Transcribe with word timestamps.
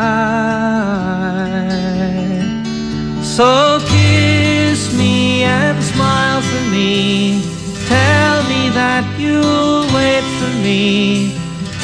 So 3.22 3.78
kiss 3.88 4.80
me 5.00 5.44
and 5.44 5.82
smile 5.82 6.42
for 6.50 6.64
me. 6.76 7.40
Tell 7.88 8.36
me 8.52 8.62
that 8.80 9.04
you'll 9.22 9.86
wait 9.98 10.26
for 10.38 10.52
me. 10.66 10.82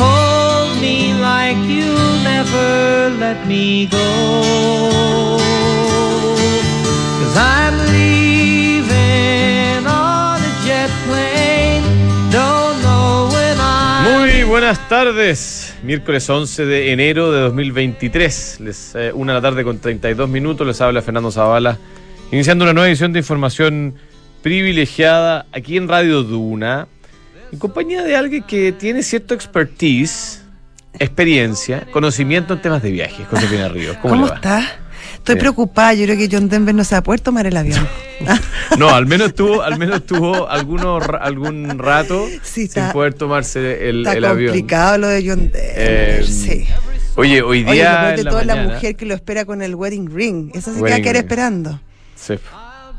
Hold 0.03 0.73
me 0.85 1.15
like 1.29 1.61
you'll 1.75 2.19
never 2.33 2.69
let 3.25 3.39
me 3.47 3.87
go. 3.87 4.09
Cause 7.21 7.37
I'm 7.59 7.77
leaving 7.97 9.83
on 9.87 10.37
a 10.51 10.53
jet 10.67 10.91
plane. 11.07 11.82
Buenas 14.53 14.87
tardes, 14.87 15.75
miércoles 15.83 16.29
11 16.29 16.67
de 16.67 16.93
enero 16.93 17.33
de 17.33 17.41
2023, 17.41 18.61
les, 18.61 18.95
eh, 18.95 19.11
una 19.15 19.33
de 19.33 19.39
la 19.39 19.49
tarde 19.49 19.65
con 19.65 19.79
32 19.79 20.29
minutos, 20.29 20.67
les 20.67 20.79
habla 20.83 21.01
Fernando 21.01 21.31
Zavala, 21.31 21.79
iniciando 22.31 22.67
una 22.67 22.75
nueva 22.75 22.87
edición 22.87 23.15
de 23.15 23.21
información 23.21 23.95
privilegiada 24.43 25.47
aquí 25.53 25.79
en 25.79 25.89
Radio 25.89 26.23
Duna, 26.23 26.87
en 27.51 27.59
compañía 27.59 28.03
de 28.03 28.15
alguien 28.15 28.43
que 28.43 28.73
tiene 28.73 29.03
cierto 29.03 29.33
expertise, 29.33 30.45
experiencia, 30.99 31.87
conocimiento 31.91 32.53
en 32.53 32.61
temas 32.61 32.83
de 32.83 32.91
viajes, 32.91 33.27
Josefina 33.29 33.69
Ríos. 33.69 33.97
¿Cómo, 34.03 34.17
¿Cómo 34.17 34.25
le 34.27 34.31
va? 34.33 34.37
está? 34.37 34.82
Estoy 35.15 35.37
preocupada, 35.37 35.95
yo 35.95 36.05
creo 36.05 36.17
que 36.17 36.29
John 36.31 36.49
Denver 36.49 36.75
no 36.75 36.85
se 36.85 36.95
va 36.95 36.99
a 36.99 37.03
poder 37.03 37.21
tomar 37.21 37.47
el 37.47 37.57
avión. 37.57 37.87
No, 38.79 38.89
al 38.91 39.05
menos 39.07 39.35
tuvo, 39.35 39.63
al 39.63 39.79
menos 39.79 40.07
tuvo 40.07 40.49
algunos, 40.49 41.05
ra- 41.05 41.19
algún 41.19 41.77
rato 41.79 42.27
Sí, 42.43 42.53
sin 42.53 42.65
está- 42.65 42.93
poder 42.93 43.15
tomarse 43.15 43.89
el, 43.89 43.99
Está 44.07 44.13
el 44.17 44.25
avión. 44.25 44.51
complicado 44.51 44.99
lo 44.99 45.09
de 45.09 45.29
John 45.29 45.39
Denver. 45.51 45.73
Eh, 45.75 46.25
sí. 46.25 46.67
Oye, 47.17 47.43
hoy 47.43 47.65
Oye, 47.65 47.73
día 47.75 48.15
peor 48.15 48.35
de 48.37 48.41
en 48.43 48.47
la 48.47 48.57
mujer 48.57 48.95
que 48.97 49.05
lo 49.07 49.15
espera 49.15 49.45
con 49.45 49.61
el 49.61 49.75
wedding 49.75 50.09
ring. 50.15 50.51
Esa 50.55 50.71
sí 50.73 50.77
que 50.77 50.83
va 50.83 50.89
a 50.89 50.91
Wedding 50.93 51.03
quedar 51.03 51.15
ring. 51.17 51.25
esperando. 51.25 51.81
Sí, 52.15 52.35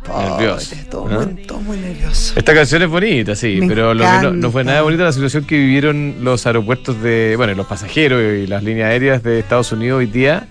Pobre, 0.06 0.30
nervioso. 0.32 0.76
Todo, 0.92 1.08
¿no? 1.10 1.22
muy, 1.22 1.44
todo 1.46 1.60
muy 1.62 1.78
nervioso. 1.78 2.34
Esta 2.36 2.54
canción 2.54 2.82
es 2.82 2.90
bonita, 2.90 3.36
sí, 3.36 3.58
Me 3.62 3.68
pero 3.70 3.94
lo 3.94 4.04
que 4.04 4.12
no, 4.24 4.32
no 4.34 4.52
fue 4.52 4.64
nada 4.66 4.82
bonita 4.82 5.04
la 5.06 5.14
situación 5.14 5.46
que 5.46 5.58
vivieron 5.58 6.18
los 6.22 6.46
aeropuertos 6.46 7.02
de, 7.02 7.36
bueno, 7.38 7.54
los 7.56 7.66
pasajeros 7.66 8.22
y 8.44 8.46
las 8.48 8.62
líneas 8.64 8.90
aéreas 8.90 9.24
de 9.24 9.40
Estados 9.40 9.72
Unidos 9.72 10.00
hoy 10.00 10.08
día, 10.08 10.48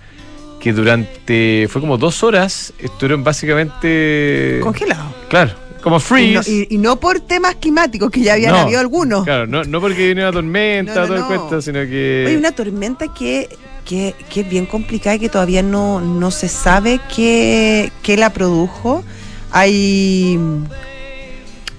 que 0.63 0.73
durante, 0.73 1.67
fue 1.69 1.81
como 1.81 1.99
dos 1.99 2.23
horas, 2.23 2.73
estuvieron 2.79 3.25
básicamente... 3.25 4.61
Congelado. 4.63 5.13
Claro, 5.29 5.51
como 5.83 5.97
Y 5.97 6.01
freeze. 6.01 6.35
no, 6.35 6.57
y- 6.57 6.67
y 6.71 6.79
no 6.79 7.01
por 7.01 7.19
temas 7.19 7.57
climáticos, 7.57 8.11
que 8.13 8.21
ya 8.21 8.35
habían 8.35 8.53
No, 8.53 8.59
habido 8.61 8.79
algunos. 8.79 9.25
Claro, 9.25 9.49
no, 9.49 9.65
no 9.65 9.81
porque 9.81 10.07
viene 10.07 10.23
una 10.23 10.31
tormenta, 10.33 11.05
todo 11.05 11.17
el 11.17 11.25
cuento, 11.25 11.61
sino 11.61 11.81
que... 11.81 12.27
Hay 12.29 12.37
una 12.37 12.53
tormenta 12.53 13.13
que, 13.13 13.49
que, 13.85 14.15
que 14.33 14.43
es 14.43 14.49
bien 14.49 14.67
complicada 14.67 15.17
y 15.17 15.19
que 15.19 15.29
todavía 15.29 15.65
no, 15.65 16.01
no 16.01 16.31
se 16.31 16.49
sabe 16.49 17.01
qué, 17.15 17.91
qué 18.03 18.17
la 18.17 18.33
produjo. 18.33 19.03
Hay. 19.51 20.39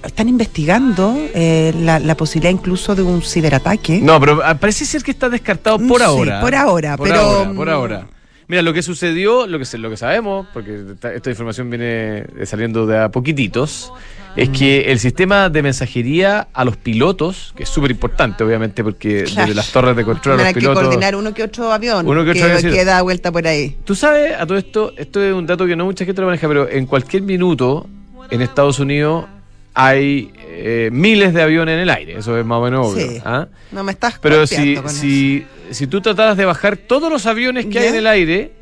Están 0.04 0.28
investigando 0.28 1.16
eh, 1.34 1.72
la, 1.80 1.98
la 1.98 2.14
posibilidad 2.14 2.50
incluso 2.52 2.94
de 2.94 3.00
un 3.02 3.22
ciberataque. 3.22 4.00
No, 4.02 4.20
pero 4.20 4.42
ah, 4.44 4.54
parece 4.54 4.84
ser 4.84 5.02
que 5.02 5.10
está 5.10 5.30
descartado 5.30 5.78
por 5.78 6.00
Sí, 6.00 6.04
ahora. 6.06 6.40
por 6.42 6.54
ahora, 6.54 6.96
Por 6.98 7.08
pero, 7.08 7.20
ahora, 7.20 7.52
por 7.54 7.66
mm, 7.66 7.70
ahora. 7.70 8.06
Mira, 8.48 8.62
lo 8.62 8.72
que 8.72 8.82
sucedió, 8.82 9.46
lo 9.46 9.58
que, 9.58 9.78
lo 9.78 9.90
que 9.90 9.96
sabemos, 9.96 10.46
porque 10.52 10.82
esta, 10.92 11.14
esta 11.14 11.30
información 11.30 11.70
viene 11.70 12.24
saliendo 12.44 12.86
de 12.86 12.98
a 12.98 13.08
poquititos, 13.10 13.92
es 14.36 14.48
que 14.50 14.90
el 14.92 14.98
sistema 14.98 15.48
de 15.48 15.62
mensajería 15.62 16.48
a 16.52 16.64
los 16.64 16.76
pilotos, 16.76 17.52
que 17.56 17.62
es 17.62 17.68
súper 17.68 17.90
importante, 17.92 18.42
obviamente, 18.44 18.82
porque 18.82 19.24
Claro. 19.24 19.42
desde 19.46 19.54
las 19.54 19.70
torres 19.72 19.96
de 19.96 20.04
control 20.04 20.40
a 20.40 20.44
los 20.44 20.52
que 20.52 20.60
pilotos. 20.60 20.82
coordinar 20.82 21.14
uno 21.16 21.32
que 21.32 21.42
otro 21.44 21.72
avión 21.72 22.06
Uno 22.06 22.24
que 22.24 22.30
otro 22.32 22.44
avión, 22.44 22.60
sí. 22.60 22.68
que 22.70 22.84
da 22.84 23.00
vuelta 23.02 23.30
por 23.32 23.46
ahí. 23.46 23.76
Tú 23.84 23.94
sabes, 23.94 24.34
a 24.38 24.44
todo 24.46 24.58
esto, 24.58 24.92
esto 24.96 25.22
es 25.22 25.32
un 25.32 25.46
dato 25.46 25.66
que 25.66 25.76
no 25.76 25.84
mucha 25.84 26.04
gente 26.04 26.20
lo 26.20 26.26
maneja, 26.26 26.48
pero 26.48 26.68
en 26.68 26.86
cualquier 26.86 27.22
minuto 27.22 27.86
en 28.30 28.42
Estados 28.42 28.78
Unidos 28.80 29.26
hay 29.74 30.32
eh, 30.38 30.88
miles 30.92 31.34
de 31.34 31.42
aviones 31.42 31.74
en 31.74 31.80
el 31.80 31.90
aire, 31.90 32.18
eso 32.18 32.38
es 32.38 32.46
más 32.46 32.58
o 32.58 32.62
menos 32.62 32.92
obvio. 32.92 33.06
Sí. 33.10 33.18
¿ah? 33.24 33.48
No 33.72 33.82
me 33.82 33.92
estás 33.92 34.18
Pero 34.20 34.46
si, 34.46 34.76
con 34.76 34.88
si, 34.88 35.44
si 35.70 35.86
tú 35.86 36.00
trataras 36.00 36.36
de 36.36 36.44
bajar 36.44 36.76
todos 36.76 37.10
los 37.10 37.26
aviones 37.26 37.66
que 37.66 37.78
hay 37.80 37.88
en 37.88 37.96
el 37.96 38.06
aire, 38.06 38.52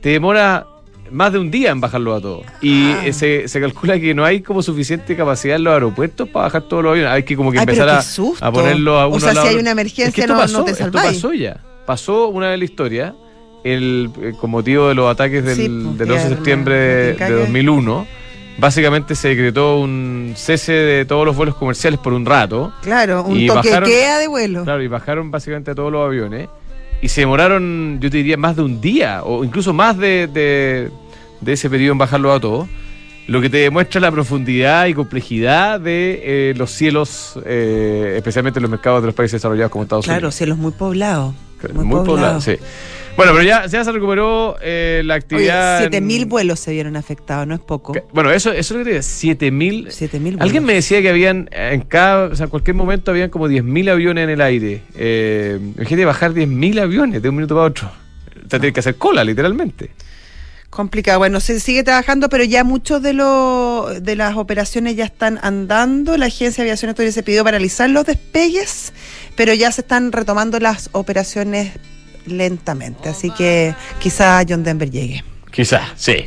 te 0.00 0.10
demora 0.10 0.66
más 1.10 1.32
de 1.32 1.38
un 1.40 1.50
día 1.50 1.70
en 1.72 1.80
bajarlos 1.80 2.18
a 2.18 2.22
todos. 2.22 2.46
Y 2.62 2.92
Ah. 2.92 3.06
eh, 3.06 3.12
se, 3.12 3.46
se 3.48 3.60
calcula 3.60 3.98
que 4.00 4.14
no 4.14 4.24
hay 4.24 4.40
como 4.40 4.62
suficiente 4.62 5.14
capacidad 5.16 5.56
en 5.56 5.64
los 5.64 5.74
aeropuertos 5.74 6.28
para 6.28 6.44
bajar 6.46 6.62
todos 6.62 6.82
los 6.84 6.92
aviones. 6.92 7.12
Hay 7.12 7.22
que 7.24 7.36
como 7.36 7.50
que 7.52 7.58
Ay, 7.58 7.62
empezar 7.64 7.88
a, 7.88 7.98
a 8.40 8.52
ponerlo 8.52 8.98
a 8.98 9.06
O 9.06 9.10
uno 9.10 9.20
sea, 9.20 9.30
al 9.30 9.34
lado 9.34 9.46
si 9.48 9.54
hay 9.54 9.60
una 9.60 9.70
emergencia, 9.72 10.06
Es 10.08 10.14
que 10.14 10.20
esto 10.22 10.32
no- 10.32 10.38
pasó, 10.40 10.58
no 10.60 10.64
te 10.64 10.70
esto 10.70 10.90
pasó 10.90 11.32
ya. 11.34 11.60
Pasó 11.84 12.28
una 12.28 12.48
vez 12.50 12.58
la 12.60 12.64
historia, 12.64 13.14
el, 13.64 14.10
eh, 14.22 14.32
con 14.40 14.50
motivo 14.50 14.88
de 14.88 14.94
los 14.94 15.10
ataques 15.10 15.44
del, 15.44 15.56
Sí, 15.56 15.68
pues, 15.68 15.98
del 15.98 16.10
11 16.12 16.24
de 16.24 16.30
ya, 16.30 16.36
septiembre 16.36 16.74
de, 16.76 17.06
de 17.08 17.16
calles. 17.16 17.38
2001. 17.40 18.06
Básicamente 18.58 19.14
se 19.14 19.28
decretó 19.28 19.78
un 19.80 20.34
cese 20.36 20.72
de 20.72 21.04
todos 21.04 21.24
los 21.26 21.34
vuelos 21.34 21.54
comerciales 21.56 21.98
por 21.98 22.12
un 22.12 22.24
rato. 22.26 22.72
Claro, 22.82 23.24
un 23.24 23.38
y 23.40 23.46
toque 23.46 23.70
bajaron- 23.70 23.88
queda 23.88 24.18
de 24.18 24.28
vuelo. 24.28 24.64
Claro, 24.64 24.82
y 24.82 24.88
bajaron 24.88 25.30
básicamente 25.30 25.70
a 25.70 25.74
todos 25.74 25.90
los 25.90 26.06
aviones. 26.06 26.48
Y 27.00 27.08
se 27.08 27.22
demoraron, 27.22 27.98
yo 28.00 28.10
te 28.10 28.18
diría, 28.18 28.36
más 28.36 28.54
de 28.54 28.62
un 28.62 28.80
día, 28.80 29.22
o 29.24 29.42
incluso 29.42 29.72
más 29.72 29.96
de, 29.98 30.28
de- 30.28 30.90
de 31.40 31.52
ese 31.52 31.68
periodo 31.68 31.92
en 31.92 31.98
bajarlos 31.98 32.36
a 32.36 32.40
todos. 32.40 32.68
Lo 33.26 33.40
que 33.40 33.48
te 33.48 33.56
demuestra 33.58 34.00
la 34.00 34.10
profundidad 34.12 34.86
y 34.86 34.94
complejidad 34.94 35.80
de 35.80 36.20
eh, 36.50 36.54
los 36.56 36.70
cielos, 36.70 37.38
eh, 37.44 38.14
especialmente 38.16 38.58
en 38.58 38.62
los 38.62 38.70
mercados 38.70 39.00
de 39.02 39.06
los 39.06 39.14
países 39.14 39.40
desarrollados 39.40 39.70
como 39.72 39.84
Estados 39.84 40.04
Claro, 40.04 40.18
Unidos. 40.18 40.34
cielos 40.34 40.58
muy 40.58 40.72
poblados. 40.72 41.34
Muy, 41.72 42.04
poblado, 42.04 42.40
sí. 42.40 42.56
Bueno, 43.16 43.32
pero 43.32 43.42
ya, 43.44 43.66
ya 43.66 43.84
se 43.84 43.92
recuperó 43.92 44.56
eh, 44.62 45.02
la 45.04 45.14
actividad. 45.14 45.78
en- 45.84 45.92
7000 45.92 46.24
vuelos 46.26 46.58
se 46.60 46.72
vieron 46.72 46.96
afectados, 46.96 47.46
no 47.46 47.54
es 47.54 47.60
poco. 47.60 47.92
que- 47.92 48.02
Bueno, 48.12 48.30
eso, 48.32 48.50
eso 48.52 48.58
es 48.58 48.70
lo 48.70 48.78
que 48.78 48.84
te 48.84 48.90
diría, 48.90 49.02
7000 49.02 49.92
7000 49.92 50.32
vuelos. 50.34 50.42
Alguien 50.44 50.64
me 50.64 50.74
decía 50.74 51.02
que 51.02 51.10
habían, 51.10 51.48
en 51.52 51.82
cada, 51.82 52.24
o 52.28 52.34
sea, 52.34 52.44
en 52.44 52.50
cualquier 52.50 52.74
momento 52.74 53.10
habían 53.10 53.28
como 53.28 53.48
10.000 53.48 53.90
aviones 53.90 54.24
en 54.24 54.30
el 54.30 54.40
aire. 54.40 54.82
Eh, 54.96 55.58
imagínate 55.76 56.04
bajar 56.06 56.32
10.000 56.32 56.80
aviones 56.80 57.20
de 57.22 57.28
un 57.28 57.36
minuto 57.36 57.54
para 57.54 57.66
otro. 57.66 57.88
O 57.88 58.48
sea, 58.48 58.58
tienes 58.58 58.72
que 58.72 58.80
hacer 58.80 58.96
cola, 58.96 59.22
literalmente. 59.24 59.90
Complicado. 60.70 61.18
Bueno, 61.18 61.38
se 61.40 61.60
sigue 61.60 61.82
trabajando, 61.84 62.30
pero 62.30 62.44
ya 62.44 62.64
muchos 62.64 63.02
de 63.02 63.12
los 63.12 64.02
de 64.02 64.16
las 64.16 64.36
operaciones 64.36 64.96
ya 64.96 65.04
están 65.04 65.38
andando. 65.42 66.16
La 66.16 66.26
Agencia 66.26 66.64
de 66.64 66.70
Aviación 66.70 66.90
Exterior 66.90 67.12
se 67.12 67.22
pidió 67.22 67.44
paralizar 67.44 67.90
los 67.90 68.06
despegues, 68.06 68.94
pero 69.36 69.52
ya 69.52 69.70
se 69.70 69.82
están 69.82 70.12
retomando 70.12 70.58
las 70.60 70.88
operaciones 70.92 71.72
lentamente. 72.26 73.08
Así 73.08 73.30
que 73.30 73.74
quizá 73.98 74.42
John 74.48 74.62
Denver 74.62 74.90
llegue. 74.90 75.24
Quizás, 75.50 75.92
sí. 75.96 76.24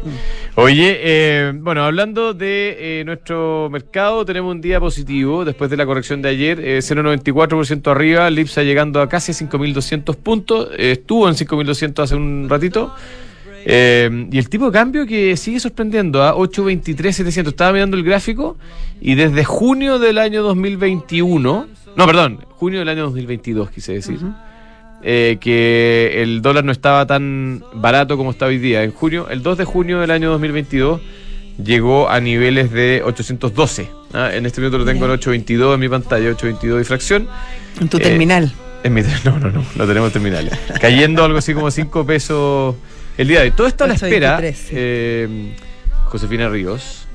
Oye, 0.54 1.00
eh, 1.02 1.52
bueno, 1.56 1.84
hablando 1.84 2.36
de 2.36 3.00
eh, 3.00 3.04
nuestro 3.06 3.70
mercado, 3.72 4.24
tenemos 4.24 4.52
un 4.52 4.62
día 4.62 4.80
positivo 4.80 5.44
después 5.44 5.72
de 5.72 5.78
la 5.78 5.86
corrección 5.86 6.22
de 6.22 6.30
ayer, 6.30 6.60
eh, 6.60 6.78
0,94% 6.78 7.90
arriba, 7.90 8.30
Lipsa 8.30 8.62
llegando 8.62 9.02
a 9.02 9.10
casi 9.10 9.32
5.200 9.32 10.16
puntos, 10.16 10.70
eh, 10.78 10.92
estuvo 10.92 11.28
en 11.28 11.34
5.200 11.34 12.04
hace 12.04 12.16
un 12.16 12.48
ratito. 12.48 12.94
Eh, 13.68 14.28
y 14.32 14.38
el 14.38 14.48
tipo 14.48 14.68
de 14.68 14.72
cambio 14.72 15.08
que 15.08 15.36
sigue 15.36 15.60
sorprendiendo 15.60 16.22
a 16.22 16.36
823.700. 16.36 17.48
Estaba 17.48 17.74
mirando 17.74 17.98
el 17.98 18.04
gráfico 18.04 18.58
y 19.02 19.16
desde 19.16 19.44
junio 19.44 19.98
del 19.98 20.20
año 20.20 20.44
2021, 20.44 21.68
no, 21.96 22.06
perdón, 22.06 22.46
junio 22.52 22.80
del 22.80 22.90
año 22.90 23.04
2022 23.06 23.72
quise 23.72 23.94
decir, 23.94 24.20
eh, 25.04 25.38
que 25.40 26.22
el 26.24 26.42
dólar 26.42 26.64
no 26.64 26.72
estaba 26.72 27.06
tan 27.06 27.64
barato 27.74 28.18
como 28.18 28.32
está 28.32 28.46
hoy 28.48 28.58
día. 28.58 28.84
En 28.84 28.92
junio, 28.92 29.28
el 29.30 29.44
2 29.44 29.58
de 29.60 29.66
junio 29.66 30.00
del 30.00 30.12
año 30.12 30.30
2022 30.32 31.02
llegó 31.64 32.10
a 32.10 32.20
niveles 32.20 32.72
de 32.72 33.02
812. 33.06 33.90
¿ah? 34.14 34.30
En 34.34 34.46
este 34.46 34.62
minuto 34.62 34.78
lo 34.78 34.86
tengo 34.86 35.06
en 35.06 35.12
822 35.12 35.74
en 35.76 35.80
mi 35.80 35.90
pantalla, 35.90 36.30
822 36.30 36.82
y 36.82 36.84
fracción. 36.86 37.28
En 37.80 37.88
tu 37.90 37.98
Eh, 37.98 38.02
terminal. 38.02 38.52
En 38.84 38.94
mi- 38.94 39.02
no, 39.24 39.40
no, 39.40 39.52
no, 39.52 39.64
lo 39.76 39.88
tenemos 39.88 40.12
terminal. 40.12 40.50
Cayendo 40.82 41.24
algo 41.24 41.38
así 41.38 41.53
como 41.53 41.72
5 41.72 42.06
pesos 42.06 42.76
el 43.18 43.28
día 43.28 43.40
de 43.40 43.46
hoy. 43.46 43.52
Todo 43.52 43.68
esto 43.68 43.84
a 43.84 43.88
la 43.88 43.94
espera, 43.96 44.40
8.23, 44.40 44.53
sí. 44.53 44.68
eh, 44.74 45.56
Josefina 46.06 46.50
Ríos, 46.50 47.06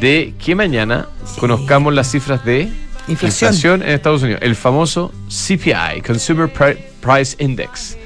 de 0.00 0.34
que 0.44 0.54
mañana 0.54 1.06
conozcamos 1.38 1.94
las 1.94 2.10
cifras 2.10 2.44
de 2.44 2.68
Inflación. 3.08 3.82
en 3.82 3.90
Estados 3.90 4.22
Unidos. 4.22 4.40
El 4.42 4.56
famoso 4.56 5.12
CPI, 5.28 6.00
Consumer 6.04 6.48
Pri- 6.52 6.76
Price 7.00 7.36
Index, 7.42 7.96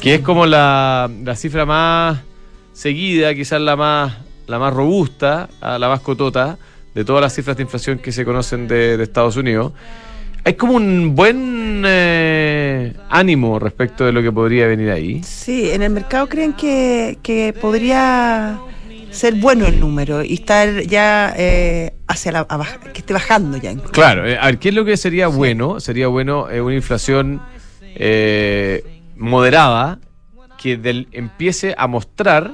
que 0.00 0.14
es 0.16 0.20
como 0.20 0.46
la, 0.46 1.10
la 1.24 1.36
cifra 1.36 1.66
más 1.66 2.18
seguida, 2.72 3.34
quizás 3.34 3.60
la 3.60 3.76
más, 3.76 4.16
la 4.46 4.58
más 4.58 4.72
robusta, 4.72 5.48
ah, 5.60 5.78
la 5.78 5.88
más 5.88 6.00
cotota 6.00 6.58
de 6.94 7.04
todas 7.04 7.20
las 7.22 7.34
cifras 7.34 7.56
de 7.56 7.62
inflación 7.64 7.98
que 7.98 8.12
se 8.12 8.24
conocen 8.24 8.66
de, 8.68 8.96
de 8.96 9.02
Estados 9.04 9.36
Unidos. 9.36 9.72
Hay 10.44 10.54
como 10.54 10.74
un 10.74 11.14
buen 11.16 11.82
eh, 11.84 12.94
ánimo 13.10 13.58
respecto 13.58 14.04
de 14.04 14.12
lo 14.12 14.22
que 14.22 14.30
podría 14.30 14.66
venir 14.68 14.90
ahí. 14.90 15.20
Sí, 15.24 15.70
en 15.70 15.82
el 15.82 15.90
mercado 15.90 16.28
creen 16.28 16.52
que, 16.52 17.18
que 17.22 17.52
podría 17.60 18.58
ser 19.10 19.34
bueno 19.34 19.66
el 19.66 19.80
número 19.80 20.22
y 20.22 20.34
estar 20.34 20.82
ya 20.82 21.34
eh, 21.36 21.92
hacia 22.16 22.32
la 22.32 22.46
que 22.92 23.00
esté 23.00 23.12
bajando 23.12 23.56
ya. 23.58 23.74
Claro, 23.92 24.26
eh, 24.26 24.38
a 24.40 24.46
ver, 24.46 24.58
¿qué 24.58 24.70
es 24.70 24.74
lo 24.74 24.84
que 24.84 24.96
sería 24.96 25.28
bueno? 25.28 25.80
Sería 25.80 26.08
bueno 26.08 26.50
eh, 26.50 26.60
una 26.60 26.74
inflación 26.74 27.40
eh, 27.94 29.02
moderada 29.16 30.00
que 30.58 30.76
del, 30.76 31.08
empiece 31.12 31.74
a 31.78 31.86
mostrar 31.86 32.52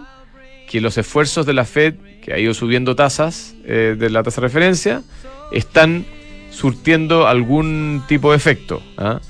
que 0.69 0.81
los 0.81 0.99
esfuerzos 0.99 1.47
de 1.47 1.55
la 1.55 1.65
Fed, 1.65 1.95
que 2.23 2.33
ha 2.33 2.39
ido 2.39 2.55
subiendo 2.55 2.95
tasas 2.97 3.55
de 3.65 4.11
la 4.11 4.23
tasa 4.23 4.41
de 4.41 4.47
referencia, 4.47 5.03
están 5.51 6.07
surtiendo 6.51 7.27
algún 7.27 8.03
tipo 8.09 8.31
de 8.31 8.37
efecto. 8.37 8.83
¿ah? 8.97 9.21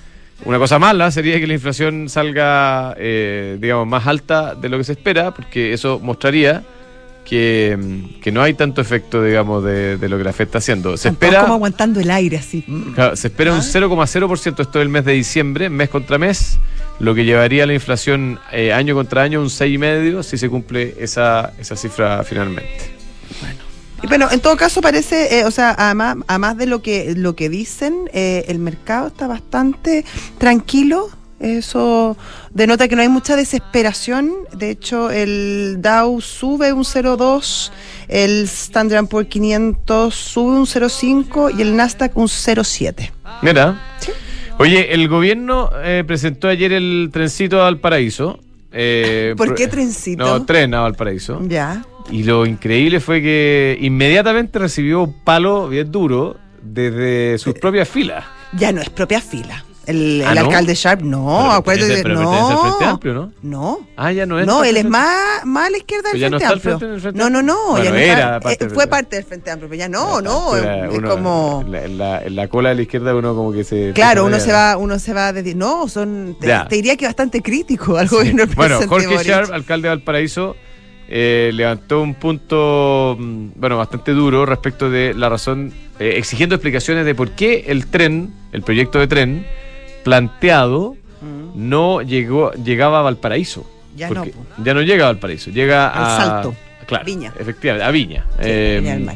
Una 0.44 0.58
cosa 0.58 0.78
mala 0.78 1.10
sería 1.10 1.40
que 1.40 1.46
la 1.46 1.54
inflación 1.54 2.08
salga, 2.08 2.94
digamos, 2.94 3.86
más 3.88 4.06
alta 4.06 4.54
de 4.54 4.68
lo 4.68 4.78
que 4.78 4.84
se 4.84 4.92
espera, 4.92 5.32
porque 5.32 5.72
eso 5.72 5.98
mostraría 6.00 6.62
que, 7.24 7.78
no 8.32 8.42
hay 8.42 8.54
tanto 8.54 8.80
efecto, 8.80 9.22
digamos, 9.22 9.64
de, 9.64 9.98
lo 10.00 10.18
que 10.18 10.24
la 10.24 10.32
Fed 10.32 10.46
está 10.46 10.58
haciendo. 10.58 10.96
Se 10.96 11.08
espera. 11.08 11.42
como 11.42 11.54
aguantando 11.54 12.00
el 12.00 12.10
aire 12.10 12.36
así. 12.36 12.64
se 13.14 13.28
espera 13.28 13.52
un 13.52 13.60
0,0% 13.60 14.54
¿Ah? 14.58 14.62
esto 14.62 14.78
del 14.78 14.88
mes 14.88 15.04
de 15.04 15.12
diciembre, 15.12 15.70
mes 15.70 15.88
contra 15.88 16.18
mes, 16.18 16.58
lo 16.98 17.14
que 17.14 17.24
llevaría 17.24 17.64
a 17.64 17.66
la 17.66 17.74
inflación 17.74 18.38
eh, 18.52 18.72
año 18.72 18.94
contra 18.94 19.22
año 19.22 19.40
un 19.40 19.48
6,5% 19.48 20.22
si 20.22 20.38
se 20.38 20.48
cumple 20.48 20.94
esa, 20.98 21.52
esa 21.58 21.76
cifra 21.76 22.22
finalmente. 22.24 22.92
Bueno, 24.08 24.28
en 24.30 24.40
todo 24.40 24.56
caso 24.56 24.80
parece, 24.80 25.38
eh, 25.38 25.44
o 25.44 25.50
sea, 25.52 25.74
además, 25.78 26.16
además 26.26 26.56
de 26.56 26.66
lo 26.66 26.82
que, 26.82 27.14
lo 27.16 27.36
que 27.36 27.48
dicen, 27.48 28.10
eh, 28.12 28.44
el 28.48 28.58
mercado 28.58 29.06
está 29.06 29.28
bastante 29.28 30.04
tranquilo 30.38 31.08
eso 31.42 32.16
denota 32.50 32.88
que 32.88 32.96
no 32.96 33.02
hay 33.02 33.08
mucha 33.08 33.36
desesperación. 33.36 34.32
De 34.56 34.70
hecho, 34.70 35.10
el 35.10 35.78
Dow 35.80 36.20
sube 36.20 36.72
un 36.72 36.84
0,2, 36.84 37.70
el 38.08 38.44
Standard 38.44 39.06
Poor's 39.06 39.28
500 39.28 40.14
sube 40.14 40.52
un 40.52 40.66
0,5 40.66 41.58
y 41.58 41.62
el 41.62 41.76
Nasdaq 41.76 42.16
un 42.16 42.28
0,7. 42.28 43.10
Mira. 43.42 43.80
Oye, 44.58 44.94
el 44.94 45.08
gobierno 45.08 45.70
eh, 45.82 46.04
presentó 46.06 46.48
ayer 46.48 46.72
el 46.72 47.10
trencito 47.12 47.64
al 47.64 47.78
paraíso. 47.78 48.38
Eh, 48.72 49.34
¿Por 49.36 49.54
qué 49.54 49.68
trencito? 49.68 50.24
No, 50.24 50.44
tren 50.44 50.72
a 50.74 50.80
Valparaíso. 50.80 51.40
Ya. 51.46 51.84
Y 52.10 52.24
lo 52.24 52.46
increíble 52.46 53.00
fue 53.00 53.20
que 53.20 53.78
inmediatamente 53.80 54.58
recibió 54.58 55.02
un 55.02 55.24
palo 55.24 55.68
bien 55.68 55.92
duro 55.92 56.36
desde 56.62 57.38
sus 57.38 57.54
propias 57.54 57.88
filas. 57.88 58.24
Ya 58.54 58.72
no 58.72 58.80
es 58.80 58.90
propia 58.90 59.20
fila. 59.20 59.64
El, 59.86 60.22
¿Ah, 60.24 60.30
alcalde 60.30 60.74
Sharp, 60.74 61.02
no, 61.02 61.50
acuérdate, 61.50 62.02
pero 62.02 62.14
no. 62.14 62.60
Frente 62.62 62.84
Amplio, 62.84 63.14
¿no? 63.14 63.32
No. 63.42 63.88
Ah, 63.96 64.12
ya 64.12 64.26
no 64.26 64.38
es. 64.38 64.46
No, 64.46 64.62
él 64.62 64.76
es 64.76 64.84
más, 64.84 65.44
más 65.44 65.66
a 65.66 65.70
la 65.70 65.76
izquierda 65.76 66.10
del 66.12 66.38
Frente 66.38 66.44
Amplio. 66.44 67.12
no, 67.14 67.30
no, 67.30 67.42
no. 67.42 67.82
ya 67.82 67.90
no 67.90 67.96
era 67.96 68.40
parte 68.40 68.66
eh, 68.66 68.70
fue 68.70 68.86
parte 68.86 69.16
del 69.16 69.24
Frente 69.24 69.50
Amplio, 69.50 69.68
pero 69.68 69.78
ya 69.78 69.88
no, 69.88 70.20
no. 70.20 70.56
es 70.56 71.00
como. 71.00 71.64
En 71.66 71.98
la, 71.98 72.22
la, 72.28 72.48
cola 72.48 72.68
de 72.70 72.76
la 72.76 72.82
izquierda 72.82 73.14
uno 73.14 73.34
como 73.34 73.52
que 73.52 73.64
se. 73.64 73.92
Claro, 73.92 74.24
uno 74.24 74.38
se 74.38 74.52
va, 74.52 74.76
uno 74.76 74.98
se 74.98 75.12
va 75.12 75.28
a 75.28 75.32
decir, 75.32 75.56
no, 75.56 75.88
son. 75.88 76.36
Te, 76.40 76.76
diría 76.76 76.96
que 76.96 77.06
bastante 77.06 77.42
crítico 77.42 77.96
al 77.96 78.08
gobierno 78.08 78.46
del 78.46 78.54
Bueno, 78.56 78.80
Jorge 78.88 79.24
Sharp, 79.24 79.52
alcalde 79.52 79.88
de 79.88 79.94
Valparaíso. 79.96 80.56
Eh, 81.14 81.50
levantó 81.52 82.00
un 82.00 82.14
punto 82.14 83.18
mm, 83.18 83.48
bueno 83.56 83.76
bastante 83.76 84.12
duro 84.12 84.46
respecto 84.46 84.88
de 84.88 85.12
la 85.12 85.28
razón 85.28 85.70
eh, 85.98 86.14
exigiendo 86.16 86.54
explicaciones 86.54 87.04
de 87.04 87.14
por 87.14 87.32
qué 87.32 87.64
el 87.68 87.88
tren 87.88 88.32
el 88.52 88.62
proyecto 88.62 88.98
de 88.98 89.08
tren 89.08 89.46
planteado 90.02 90.96
mm. 91.20 91.68
no 91.68 92.02
llegó, 92.02 92.52
llegaba 92.52 93.00
a 93.00 93.02
Valparaíso. 93.02 93.66
Ya 93.96 94.10
no. 94.10 94.24
Ya 94.64 94.74
no 94.74 94.82
llega 94.82 95.04
a 95.04 95.08
Valparaíso, 95.08 95.50
llega 95.50 95.88
a. 95.88 96.16
Salto. 96.16 96.54
Claro, 96.86 97.04
Viña. 97.04 97.32
Efectivamente, 97.38 97.84
a 97.84 97.90
Viña. 97.90 98.26
Eh, 98.40 99.06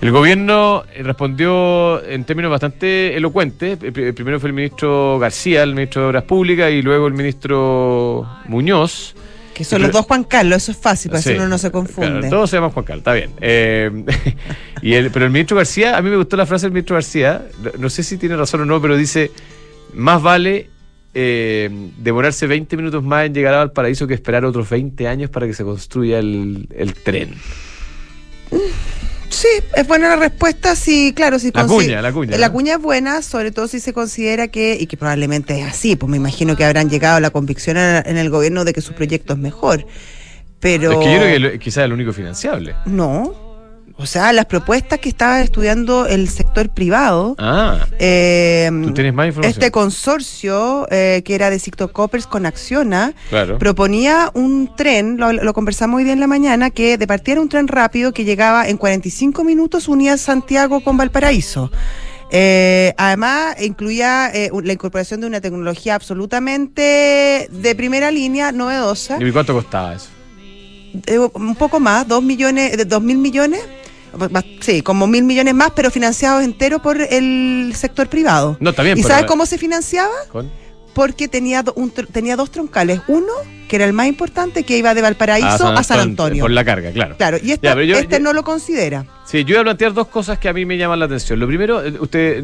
el 0.00 0.12
gobierno 0.12 0.84
respondió 1.00 2.04
en 2.04 2.24
términos 2.24 2.50
bastante 2.50 3.16
elocuentes. 3.16 3.78
Primero 3.78 4.38
fue 4.38 4.48
el 4.48 4.54
ministro 4.54 5.18
García, 5.18 5.64
el 5.64 5.74
ministro 5.74 6.02
de 6.02 6.08
Obras 6.08 6.24
Públicas, 6.24 6.70
y 6.70 6.82
luego 6.82 7.08
el 7.08 7.14
ministro 7.14 8.28
Muñoz. 8.46 9.14
Que 9.52 9.64
son 9.64 9.82
los 9.82 9.90
dos 9.90 10.06
Juan 10.06 10.22
Carlos, 10.22 10.58
eso 10.58 10.70
es 10.70 10.78
fácil, 10.78 11.10
para 11.10 11.20
que 11.20 11.34
uno 11.34 11.48
no 11.48 11.58
se 11.58 11.72
confunde. 11.72 12.30
todos 12.30 12.48
se 12.48 12.56
llaman 12.56 12.70
Juan 12.70 12.84
Carlos, 12.84 13.00
está 13.00 13.12
bien. 13.12 13.32
Eh, 13.40 14.04
y 14.82 14.94
el, 14.94 15.10
pero 15.10 15.24
el 15.24 15.32
ministro 15.32 15.56
García, 15.56 15.96
a 15.96 16.02
mí 16.02 16.10
me 16.10 16.16
gustó 16.16 16.36
la 16.36 16.46
frase 16.46 16.66
del 16.66 16.72
ministro 16.72 16.94
García, 16.94 17.46
no 17.76 17.90
sé 17.90 18.04
si 18.04 18.18
tiene 18.18 18.36
razón 18.36 18.60
o 18.60 18.64
no, 18.64 18.80
pero 18.80 18.96
dice, 18.96 19.32
más 19.94 20.22
vale 20.22 20.68
eh, 21.14 21.70
demorarse 21.98 22.46
20 22.46 22.76
minutos 22.76 23.02
más 23.02 23.26
en 23.26 23.34
llegar 23.34 23.54
a 23.54 23.58
Valparaíso 23.58 24.06
que 24.06 24.14
esperar 24.14 24.44
otros 24.44 24.68
20 24.68 25.08
años 25.08 25.30
para 25.30 25.46
que 25.46 25.54
se 25.54 25.64
construya 25.64 26.18
el, 26.18 26.94
tren. 27.02 27.34
Sí, 29.28 29.48
es 29.74 29.86
buena 29.86 30.10
la 30.10 30.16
respuesta, 30.16 30.76
sí, 30.76 31.12
claro, 31.14 31.38
si 31.38 31.50
la 31.52 31.66
cuña, 31.66 32.02
la 32.02 32.12
cuña. 32.12 32.38
La 32.38 32.50
cuña 32.50 32.74
es 32.74 32.80
buena, 32.80 33.22
sobre 33.22 33.50
todo 33.50 33.68
si 33.68 33.80
se 33.80 33.92
considera 33.92 34.48
que, 34.48 34.76
y 34.78 34.86
que 34.86 34.96
probablemente 34.96 35.60
es 35.60 35.66
así, 35.66 35.96
pues 35.96 36.10
me 36.10 36.16
imagino 36.16 36.56
que 36.56 36.64
habrán 36.64 36.88
llegado 36.88 37.16
a 37.16 37.20
la 37.20 37.30
convicción 37.30 37.76
en 37.78 38.16
el 38.16 38.30
gobierno 38.30 38.64
de 38.64 38.72
que 38.72 38.80
su 38.80 38.92
proyecto 38.92 39.32
es 39.32 39.38
mejor. 39.38 39.86
Pero... 40.60 40.92
Es 40.92 40.98
que 40.98 41.12
yo 41.14 41.20
creo 41.20 41.52
que 41.52 41.58
quizás 41.58 41.78
es 41.78 41.84
el 41.84 41.92
único 41.92 42.12
financiable. 42.12 42.74
No, 42.86 43.47
o 44.00 44.06
sea, 44.06 44.32
las 44.32 44.46
propuestas 44.46 45.00
que 45.00 45.08
estaba 45.08 45.40
estudiando 45.40 46.06
el 46.06 46.28
sector 46.28 46.68
privado. 46.68 47.34
Ah. 47.36 47.84
Eh, 47.98 48.70
¿Tú 48.84 48.94
tienes 48.94 49.12
más 49.12 49.26
información? 49.26 49.50
Este 49.50 49.72
consorcio, 49.72 50.86
eh, 50.90 51.22
que 51.24 51.34
era 51.34 51.50
de 51.50 51.60
Copers 51.92 52.28
con 52.28 52.46
Acciona, 52.46 53.12
proponía 53.58 54.30
un 54.34 54.70
tren, 54.76 55.18
lo, 55.18 55.52
conversamos 55.52 55.98
hoy 55.98 56.04
día 56.04 56.12
en 56.12 56.20
la 56.20 56.28
mañana, 56.28 56.70
que 56.70 56.96
de 56.96 57.06
partida 57.08 57.40
un 57.40 57.48
tren 57.48 57.66
rápido 57.66 58.12
que 58.12 58.24
llegaba 58.24 58.68
en 58.68 58.76
45 58.76 59.42
minutos, 59.42 59.88
unía 59.88 60.16
Santiago 60.16 60.80
con 60.80 60.96
Valparaíso. 60.96 61.72
Eh, 62.30 62.94
además, 62.98 63.56
incluía 63.60 64.30
la 64.32 64.72
incorporación 64.72 65.20
de 65.20 65.26
una 65.26 65.40
tecnología 65.40 65.96
absolutamente 65.96 67.48
de 67.50 67.74
primera 67.74 68.12
línea, 68.12 68.52
novedosa. 68.52 69.18
¿Y 69.20 69.32
cuánto 69.32 69.54
costaba 69.54 69.94
eso? 69.94 70.10
un 71.34 71.54
poco 71.54 71.80
más, 71.80 72.06
dos 72.08 72.22
millones, 72.22 72.88
dos 72.88 73.02
mil 73.02 73.18
millones. 73.18 73.60
Sí, 74.60 74.82
como 74.82 75.06
mil 75.06 75.24
millones 75.24 75.54
más, 75.54 75.72
pero 75.74 75.90
financiados 75.90 76.42
enteros 76.42 76.80
por 76.80 77.00
el 77.00 77.72
sector 77.74 78.08
privado. 78.08 78.56
No, 78.60 78.72
también. 78.72 78.98
¿Y 78.98 79.02
sabes 79.02 79.26
cómo 79.26 79.46
se 79.46 79.58
financiaba? 79.58 80.14
Porque 80.94 81.28
tenía, 81.28 81.62
un, 81.76 81.90
tenía 81.90 82.34
dos 82.34 82.50
troncales. 82.50 83.00
Uno, 83.06 83.32
que 83.68 83.76
era 83.76 83.84
el 83.84 83.92
más 83.92 84.08
importante, 84.08 84.64
que 84.64 84.78
iba 84.78 84.94
de 84.94 85.02
Valparaíso 85.02 85.68
a 85.68 85.82
San, 85.84 86.00
Antonio. 86.00 86.42
Por 86.42 86.50
la 86.50 86.64
carga, 86.64 86.90
claro. 86.90 87.16
Claro, 87.16 87.38
y 87.40 87.52
este, 87.52 88.18
no 88.18 88.32
lo 88.32 88.42
considera. 88.42 89.06
Sí, 89.24 89.44
yo 89.44 89.56
voy 89.56 89.60
a 89.60 89.64
plantear 89.64 89.92
dos 89.92 90.08
cosas 90.08 90.38
que 90.38 90.48
a 90.48 90.52
mí 90.52 90.64
me 90.64 90.76
llaman 90.76 90.98
la 90.98 91.04
atención. 91.04 91.38
Lo 91.38 91.46
primero, 91.46 91.84
eh, 91.84 91.94
usted, 92.00 92.42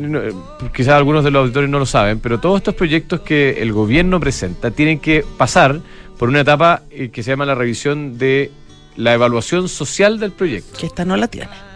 quizás 0.75 0.95
algunos 0.95 1.25
de 1.25 1.31
los 1.31 1.43
auditores 1.45 1.69
no 1.69 1.79
lo 1.79 1.87
saben, 1.87 2.21
pero 2.21 2.39
todos 2.39 2.59
estos 2.59 2.75
proyectos 2.75 3.21
que 3.21 3.63
el 3.63 3.73
gobierno 3.73 4.21
presenta 4.21 4.71
tienen 4.71 5.01
que 5.01 5.25
pasar 5.37 5.81
por 6.19 6.29
una 6.29 6.41
etapa 6.41 6.83
eh, 6.91 7.09
que 7.09 7.23
se 7.23 7.31
llama 7.31 7.47
la 7.47 7.55
revisión 7.55 8.19
de 8.19 8.53
la 8.97 9.15
evaluación 9.15 9.69
social 9.69 10.19
del 10.19 10.33
proyecto. 10.33 10.79
Que 10.79 10.87
esta 10.87 11.05
no 11.05 11.17
la 11.17 11.29
tiene. 11.29 11.74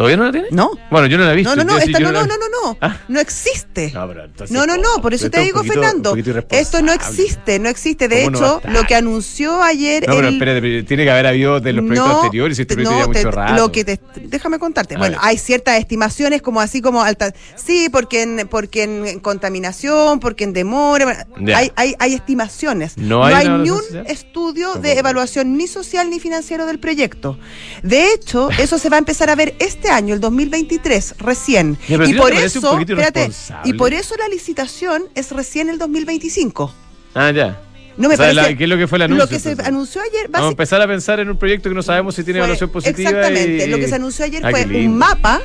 ¿Todavía 0.00 0.16
no 0.16 0.24
la 0.24 0.32
tiene? 0.32 0.48
No. 0.50 0.70
Bueno, 0.90 1.08
yo 1.08 1.18
no 1.18 1.24
la 1.24 1.34
he 1.34 1.36
visto. 1.36 1.54
No, 1.54 1.62
no, 1.62 1.74
no, 1.74 1.78
esta 1.78 2.00
no, 2.00 2.10
no, 2.10 2.22
no, 2.24 2.38
no, 2.38 2.48
no, 2.48 2.78
¿Ah? 2.80 2.96
no 3.08 3.20
existe. 3.20 3.90
No, 3.92 4.08
pero 4.08 4.24
entonces, 4.24 4.56
no, 4.56 4.64
no, 4.64 4.78
no, 4.78 5.02
por 5.02 5.12
eso 5.12 5.28
te 5.28 5.40
digo, 5.40 5.62
Fernando, 5.62 6.16
esto 6.52 6.80
no 6.80 6.90
existe, 6.90 7.58
no 7.58 7.68
existe. 7.68 8.08
De 8.08 8.24
hecho, 8.24 8.62
lo 8.64 8.84
que 8.84 8.94
anunció 8.94 9.62
ayer. 9.62 10.08
No, 10.08 10.14
pero 10.16 10.28
espérate, 10.28 10.84
tiene 10.84 11.04
que 11.04 11.10
haber 11.10 11.26
habido 11.26 11.60
de 11.60 11.74
los 11.74 11.84
proyectos 11.84 12.14
anteriores 12.14 12.58
y 12.58 12.62
este 12.62 12.76
proyecto 12.76 12.98
no, 12.98 13.08
mucho 13.08 13.30
rato. 13.30 13.54
Lo 13.56 13.70
que 13.70 13.84
te, 13.84 14.00
déjame 14.22 14.58
contarte. 14.58 14.96
bueno, 14.96 15.18
hay 15.20 15.36
ciertas 15.36 15.78
estimaciones 15.78 16.40
como 16.40 16.62
así 16.62 16.80
como 16.80 17.02
alta. 17.02 17.34
Sí, 17.56 17.90
porque 17.92 18.22
en, 18.22 18.48
porque 18.48 18.84
en 18.84 19.20
contaminación, 19.20 20.18
porque 20.18 20.44
en 20.44 20.54
demora. 20.54 21.26
Hay, 21.54 21.72
hay, 21.76 21.94
hay 21.98 22.14
estimaciones. 22.14 22.96
No 22.96 23.22
hay, 23.22 23.50
ni 23.50 23.68
un 23.68 23.82
estudio 24.06 24.76
de 24.76 24.98
evaluación 24.98 25.58
ni 25.58 25.66
social 25.66 26.08
ni 26.08 26.20
financiero 26.20 26.64
del 26.64 26.78
proyecto. 26.78 27.38
De 27.82 28.14
hecho, 28.14 28.48
eso 28.58 28.78
se 28.78 28.88
va 28.88 28.96
a 28.96 29.00
empezar 29.00 29.28
a 29.28 29.34
ver 29.34 29.54
este 29.58 29.89
año, 29.90 30.14
el 30.14 30.20
2023, 30.20 31.16
recién. 31.18 31.76
y 31.88 32.14
por 32.14 32.32
eso, 32.32 32.78
espérate, 32.78 33.30
y 33.64 33.74
por 33.74 33.92
eso 33.92 34.16
la 34.16 34.28
licitación 34.28 35.04
es 35.14 35.30
recién 35.32 35.68
el 35.68 35.78
2025. 35.78 36.72
Ah, 37.14 37.30
ya. 37.30 37.60
No 37.96 38.08
me 38.08 38.16
parece, 38.16 38.56
¿Qué 38.56 38.64
es 38.64 38.70
lo 38.70 38.78
que 38.78 38.86
fue 38.86 38.96
el 38.96 39.02
anuncio? 39.02 39.24
Lo 39.24 39.28
que 39.28 39.38
se 39.38 39.56
anunció 39.62 40.00
ayer. 40.00 40.28
Vamos 40.30 40.48
a 40.48 40.50
empezar 40.52 40.80
a 40.80 40.86
pensar 40.86 41.20
en 41.20 41.28
un 41.28 41.36
proyecto 41.36 41.68
que 41.68 41.74
no 41.74 41.82
sabemos 41.82 42.14
si 42.14 42.24
tiene 42.24 42.38
evaluación 42.38 42.70
positiva. 42.70 43.10
Exactamente. 43.10 43.66
Lo 43.66 43.76
que 43.76 43.88
se 43.88 43.94
anunció 43.96 44.24
ayer 44.24 44.46
ah, 44.46 44.50
fue 44.50 44.64
un 44.64 44.96
mapa 44.96 45.42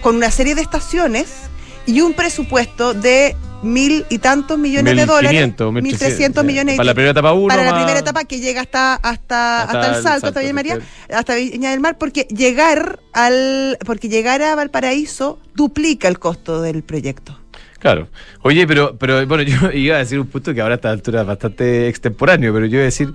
con 0.00 0.16
una 0.16 0.30
serie 0.30 0.54
de 0.54 0.62
estaciones 0.62 1.26
y 1.84 2.00
un 2.00 2.14
presupuesto 2.14 2.94
de 2.94 3.36
mil 3.66 4.06
y 4.08 4.18
tantos 4.18 4.58
millones 4.58 4.96
de 4.96 5.06
dólares. 5.06 5.54
mil 5.72 5.98
trescientos 5.98 6.44
millones. 6.44 6.76
Para 6.76 6.86
la 6.86 6.94
primera 6.94 7.10
etapa 7.12 7.32
uno. 7.32 7.48
Para 7.48 7.64
la 7.64 7.74
primera 7.74 7.98
etapa 7.98 8.24
que 8.24 8.40
llega 8.40 8.60
hasta, 8.60 8.94
hasta, 8.94 9.62
hasta, 9.62 9.96
el 9.96 10.02
salto, 10.02 10.28
hasta 10.28 10.40
Villa 10.40 10.52
María, 10.52 10.78
hasta 11.12 11.34
Viña 11.34 11.70
del 11.70 11.80
Mar, 11.80 11.98
porque 11.98 12.22
llegar 12.30 13.00
al, 13.12 13.78
porque 13.84 14.08
llegar 14.08 14.42
a 14.42 14.54
Valparaíso 14.54 15.38
duplica 15.54 16.08
el 16.08 16.18
costo 16.18 16.62
del 16.62 16.82
proyecto. 16.82 17.38
Claro. 17.78 18.08
Oye, 18.42 18.66
pero, 18.66 18.96
pero 18.96 19.26
bueno, 19.26 19.42
yo 19.44 19.70
iba 19.72 19.96
a 19.96 19.98
decir 19.98 20.18
un 20.18 20.26
punto 20.26 20.54
que 20.54 20.60
ahora 20.60 20.74
a 20.74 20.76
esta 20.76 20.90
altura 20.90 21.20
es 21.20 21.26
bastante 21.26 21.88
extemporáneo, 21.88 22.52
pero 22.52 22.66
yo 22.66 22.76
iba 22.76 22.82
a 22.82 22.86
decir 22.86 23.12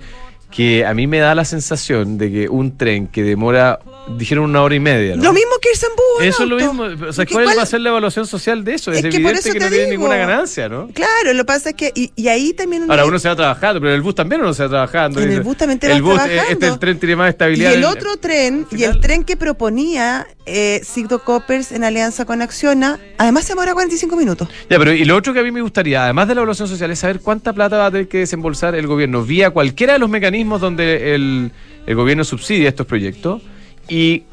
que 0.54 0.84
a 0.84 0.92
mí 0.94 1.06
me 1.06 1.18
da 1.18 1.34
la 1.34 1.44
sensación 1.44 2.18
de 2.18 2.30
que 2.30 2.48
un 2.48 2.76
tren 2.76 3.06
que 3.06 3.22
demora 3.22 3.78
dijeron 4.18 4.44
una 4.44 4.62
hora 4.62 4.74
y 4.74 4.80
media. 4.80 5.16
¿no? 5.16 5.22
Lo 5.24 5.32
mismo 5.32 5.52
que 5.60 5.70
irse 5.70 5.86
en 5.86 5.92
bus. 5.96 6.26
Eso 6.26 6.42
es 6.42 6.48
lo 6.48 6.56
mismo. 6.56 7.06
O 7.08 7.12
sea, 7.12 7.24
¿Qué- 7.24 7.32
¿cuál, 7.32 7.44
cuál- 7.44 7.58
va 7.58 7.62
a 7.62 7.66
ser 7.66 7.80
la 7.80 7.88
evaluación 7.90 8.26
social 8.26 8.62
de 8.64 8.74
eso? 8.74 8.92
Es, 8.92 8.98
Es 8.98 9.02
que 9.04 9.10
por 9.10 9.16
evidente 9.30 9.38
eso 9.40 9.52
que 9.52 9.58
te 9.58 9.64
no 9.64 9.68
tiene 9.70 9.84
digo. 9.86 9.96
ninguna 10.02 10.16
ganancia, 10.16 10.68
¿no? 10.68 10.88
Claro, 10.92 11.32
lo 11.32 11.38
que 11.38 11.44
pasa 11.46 11.70
es 11.70 11.74
que. 11.76 11.92
Y, 11.94 12.12
y 12.16 12.28
ahí 12.28 12.52
también. 12.52 12.90
Ahora 12.90 13.04
uno 13.06 13.18
se 13.18 13.28
va 13.28 13.36
trabajando, 13.36 13.80
pero 13.80 13.90
en 13.92 13.96
el 13.96 14.02
bus 14.02 14.14
también 14.14 14.40
uno 14.42 14.52
se 14.52 14.62
va 14.64 14.68
trabajando. 14.68 15.20
En 15.20 15.32
el 15.32 15.40
bus 15.40 15.56
también 15.56 15.78
te 15.78 15.86
el 15.90 16.02
vas 16.02 16.02
bus, 16.02 16.12
eh, 16.12 16.16
trabajando. 16.16 16.52
Este 16.52 16.66
el 16.68 16.78
tren 16.78 16.98
tiene 16.98 17.16
más 17.16 17.26
Y 17.28 17.30
estabilidad. 17.30 17.72
el 17.72 17.78
en- 17.78 17.84
otro 17.86 18.16
tren, 18.18 18.66
y 18.72 18.82
el 18.84 19.00
tren 19.00 19.24
que 19.24 19.36
proponía 19.36 20.26
eh, 20.44 20.80
Sigdo 20.84 21.20
Coppers 21.22 21.70
en 21.72 21.84
alianza 21.84 22.24
con 22.24 22.42
Acciona, 22.42 22.98
además 23.16 23.44
se 23.44 23.52
demora 23.52 23.72
45 23.74 24.16
minutos. 24.16 24.48
Ya, 24.68 24.76
pero 24.78 24.92
y 24.92 25.04
lo 25.04 25.16
otro 25.16 25.32
que 25.32 25.38
a 25.38 25.42
mí 25.44 25.52
me 25.52 25.62
gustaría, 25.62 26.02
además 26.04 26.26
de 26.28 26.34
la 26.34 26.40
evaluación 26.40 26.66
social, 26.68 26.90
es 26.90 26.98
saber 26.98 27.20
cuánta 27.20 27.52
plata 27.52 27.78
va 27.78 27.86
a 27.86 27.90
tener 27.92 28.08
que 28.08 28.18
desembolsar 28.18 28.74
el 28.74 28.86
gobierno 28.88 29.22
vía 29.22 29.50
cualquiera 29.50 29.92
de 29.94 29.98
los 30.00 30.10
mecanismos 30.10 30.41
donde 30.60 31.14
el, 31.14 31.50
el 31.86 31.94
gobierno 31.94 32.24
subsidia 32.24 32.68
estos 32.68 32.86
proyectos 32.86 33.42
y 33.88 34.24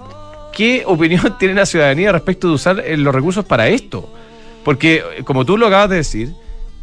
qué 0.53 0.83
opinión 0.85 1.35
tiene 1.39 1.53
la 1.55 1.65
ciudadanía 1.65 2.11
respecto 2.11 2.47
de 2.47 2.53
usar 2.53 2.79
eh, 2.85 2.97
los 2.97 3.13
recursos 3.13 3.45
para 3.45 3.67
esto. 3.67 4.13
Porque, 4.63 5.03
eh, 5.17 5.23
como 5.23 5.45
tú 5.45 5.57
lo 5.57 5.67
acabas 5.67 5.89
de 5.89 5.95
decir, 5.97 6.29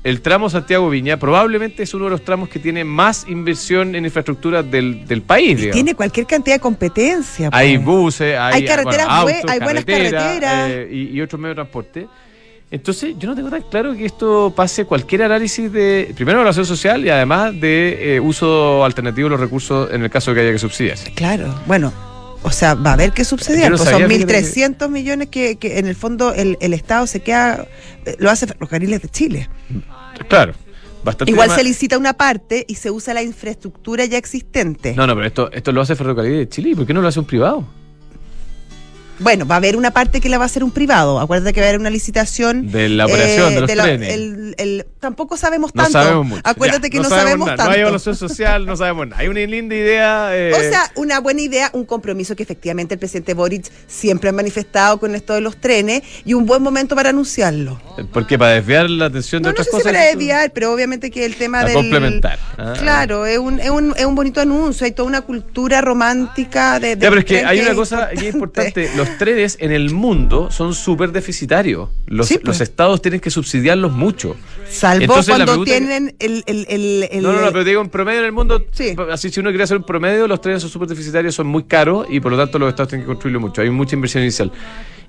el 0.03 0.21
tramo 0.23 0.49
Santiago 0.49 0.89
Viña 0.89 1.19
probablemente 1.19 1.83
es 1.83 1.93
uno 1.93 2.05
de 2.05 2.11
los 2.13 2.23
tramos 2.25 2.49
que 2.49 2.59
tiene 2.61 2.85
más 2.85 3.27
inversión 3.29 3.95
en 3.97 4.05
infraestructura 4.05 4.63
del, 4.63 5.05
del 5.07 5.23
país. 5.23 5.57
digamos. 5.59 5.75
Tiene 5.75 5.95
cualquier 5.95 6.27
cantidad 6.27 6.57
de 6.57 6.61
competencia. 6.61 7.51
Hay 7.53 7.77
pues. 7.77 7.85
buses, 7.87 8.39
hay, 8.39 8.55
Hay 8.55 8.65
carreteras 8.65 9.07
bueno, 9.07 9.23
bue- 9.27 9.35
autos, 9.37 9.51
hay 9.51 9.59
buenas 9.61 9.85
carreteras, 9.85 10.23
carreteras. 10.23 10.71
eh, 10.71 10.89
y, 10.93 11.17
y 11.17 11.21
otros 11.21 11.41
medios 11.41 11.53
de 11.57 11.63
transporte. 11.63 12.07
Entonces, 12.71 13.15
yo 13.19 13.29
no 13.29 13.37
tengo 13.37 13.49
tan 13.49 13.63
claro 13.63 13.97
que 13.97 14.05
esto 14.05 14.53
pase 14.55 14.85
cualquier 14.85 15.23
análisis 15.23 15.73
de, 15.73 16.13
primero, 16.17 16.39
evaluación 16.39 16.67
social 16.67 17.05
y 17.05 17.11
además 17.11 17.53
de 17.61 18.17
eh, 18.17 18.21
uso 18.21 18.85
alternativo 18.85 19.27
de 19.27 19.31
los 19.31 19.41
recursos 19.41 19.93
en 19.93 20.03
el 20.03 20.11
caso 20.11 20.33
de 20.33 20.35
que 20.35 20.41
haya 20.43 20.53
que 20.53 20.59
subsidiarse. 20.59 21.13
Claro, 21.13 21.55
bueno. 21.67 21.93
O 22.43 22.51
sea, 22.51 22.75
va 22.75 22.91
a 22.91 22.93
haber 22.95 23.13
que 23.13 23.25
subsidiar. 23.25 23.73
No 23.73 23.77
pues 23.77 23.89
son 23.89 24.09
fíjate 24.09 24.43
1.300 24.43 24.89
millones 24.89 25.29
que, 25.29 25.57
que 25.57 25.79
en 25.79 25.87
el 25.87 25.97
fondo 25.97 26.33
el, 26.33 26.57
el 26.61 26.75
Estado 26.75 27.07
se 27.09 27.21
queda, 27.21 27.67
eh, 28.05 28.15
lo 28.19 28.31
hace 28.31 28.47
Ferrocarriles 28.47 29.03
de 29.03 29.09
Chile. 29.09 29.49
Claro, 30.29 30.53
bastante 31.03 31.33
Igual 31.33 31.51
se 31.51 31.65
licita 31.65 31.99
una 31.99 32.13
parte 32.13 32.65
y 32.69 32.77
se 32.77 32.91
usa 32.91 33.15
la 33.15 33.23
infraestructura 33.23 34.05
ya 34.05 34.19
existente. 34.19 34.95
No, 34.95 35.09
no, 35.09 35.15
pero 35.15 35.27
esto, 35.27 35.51
esto 35.51 35.73
lo 35.73 35.81
hace 35.81 35.97
Ferrocarril 35.97 36.37
de 36.37 36.49
Chile. 36.49 36.71
¿Y 36.71 36.75
por 36.77 36.87
qué 36.87 36.95
no 36.95 37.01
lo 37.01 37.09
hace 37.09 37.19
un 37.19 37.27
privado? 37.27 37.67
Bueno, 39.19 39.47
va 39.47 39.55
a 39.55 39.59
haber 39.59 39.77
una 39.77 39.93
parte 39.93 40.21
que 40.21 40.29
la 40.29 40.37
va 40.39 40.45
a 40.45 40.47
hacer 40.47 40.63
un 40.63 40.71
privado. 40.71 41.19
Acuérdate 41.21 41.53
que 41.53 41.61
va 41.61 41.67
a 41.67 41.69
haber 41.71 41.81
una 41.81 41.91
licitación. 41.91 42.71
De 42.71 42.89
la 42.89 43.07
operación 43.07 43.55
de 43.55 43.61
los 43.61 43.75
la- 43.75 43.83
trenes. 43.85 44.13
el- 44.13 44.55
el- 44.59 44.87
tampoco 45.07 45.37
sabemos 45.37 45.73
No 45.75 45.83
tanto. 45.85 45.99
sabemos 46.03 46.27
mucho. 46.27 46.43
Acuérdate 46.45 46.89
Ya, 46.89 46.91
que 46.91 46.99
no, 46.99 47.09
sabemos, 47.09 47.47
nada. 47.47 47.57
tanto. 47.57 47.71
No 47.71 47.75
hay 47.77 47.81
evaluación 47.83 48.17
social, 48.17 48.67
no 48.67 48.77
sabemos 48.77 49.07
nada. 49.09 49.23
Hay 49.23 49.29
una 49.29 49.41
linda 49.41 49.75
idea. 49.75 50.37
eh, 50.37 50.53
O 50.55 50.59
sea, 50.61 50.91
una 50.97 51.21
buena 51.21 51.41
idea, 51.43 51.71
un 51.73 51.85
compromiso 51.85 52.35
que 52.35 52.43
efectivamente 52.43 52.95
el 52.95 52.99
presidente 52.99 53.35
Boric 53.35 53.71
siempre 53.87 54.31
ha 54.31 54.33
manifestado 54.33 54.99
con 54.99 55.15
esto 55.15 55.35
de 55.35 55.41
los 55.41 55.57
trenes 55.59 56.03
y 56.25 56.35
un 56.35 56.45
buen 56.47 56.63
momento 56.63 56.95
para 56.97 57.11
anunciarlo. 57.11 57.81
¿Por 58.13 58.27
qué? 58.27 58.39
Para 58.39 58.53
desviar 58.53 58.91
la 58.91 59.07
atención 59.07 59.43
de 59.43 59.49
No, 59.49 59.51
no 59.51 59.53
otras 59.53 59.67
sé 59.67 59.71
si 59.71 59.77
cosas. 59.77 59.93
para 59.93 60.05
desviar, 60.07 60.51
pero 60.53 60.73
obviamente 60.73 61.11
que 61.11 61.25
el 61.25 61.37
tema 61.37 61.65
del... 61.65 61.75
complementar. 61.75 62.39
Ah. 62.59 62.75
Claro, 62.79 63.27
es 63.27 63.39
un, 63.39 63.61
es, 63.61 63.71
un, 63.71 63.95
es 63.97 64.05
un 64.05 64.15
bonito 64.15 64.41
anuncio, 64.41 64.85
hay 64.85 64.93
toda 64.93 65.09
una 65.09 65.21
cultura 65.23 65.81
romántica 65.81 66.79
de... 66.81 66.97
de 66.97 67.03
Ya, 67.05 67.09
pero 67.11 67.21
es 67.21 67.25
que 67.27 67.45
hay 67.45 67.61
una 67.61 67.75
cosa 67.75 68.09
que 68.11 68.29
es 68.29 68.35
importante. 68.35 68.91
Los 68.97 69.17
trenes 69.19 69.57
en 69.61 69.73
el 69.73 69.91
mundo 69.91 70.51
son 70.51 70.75
súper 70.75 71.13
deficitarios. 71.13 71.89
Los, 72.07 72.27
Sí, 72.29 72.35
pues. 72.39 72.47
los 72.47 72.61
estados 72.61 73.01
tienen 73.03 73.21
que 73.21 73.31
subsidiarlos 73.31 73.93
mucho. 73.93 74.37
Salvo 75.01 75.15
Entonces, 75.15 75.27
cuando 75.35 75.47
pregunta 75.47 75.71
tienen 75.71 76.17
el... 76.19 76.43
el, 76.47 76.67
el, 76.69 77.09
el- 77.11 77.23
No, 77.23 77.33
no, 77.33 77.41
no, 77.41 77.49
pero 77.53 77.65
digo, 77.65 77.81
en 77.81 77.89
promedio 77.89 78.21
en 78.21 78.27
el 78.27 78.33
mundo, 78.33 78.65
Sí. 78.73 78.95
así 79.11 79.31
si 79.31 79.41
uno 79.41 79.51
quiere 79.51 79.65
hacer 79.65 79.77
un 79.77 79.85
promedio, 79.85 80.27
los 80.29 80.41
trenes 80.41 80.63
son 80.63 80.71
súper 80.71 80.89
deficitarios, 80.89 81.35
son 81.35 81.47
muy 81.47 81.65
caros 81.65 82.07
y 82.11 82.21
por 82.21 82.33
lo 82.33 82.39
tanto 82.39 82.59
los 82.59 82.69
estados 82.69 82.89
tienen 82.89 83.05
que 83.05 83.09
construirlo 83.09 83.41
mucho. 83.41 83.63
Hay 83.63 83.71
mucha 83.71 83.95
inversión 83.97 84.23
inicial. 84.23 84.51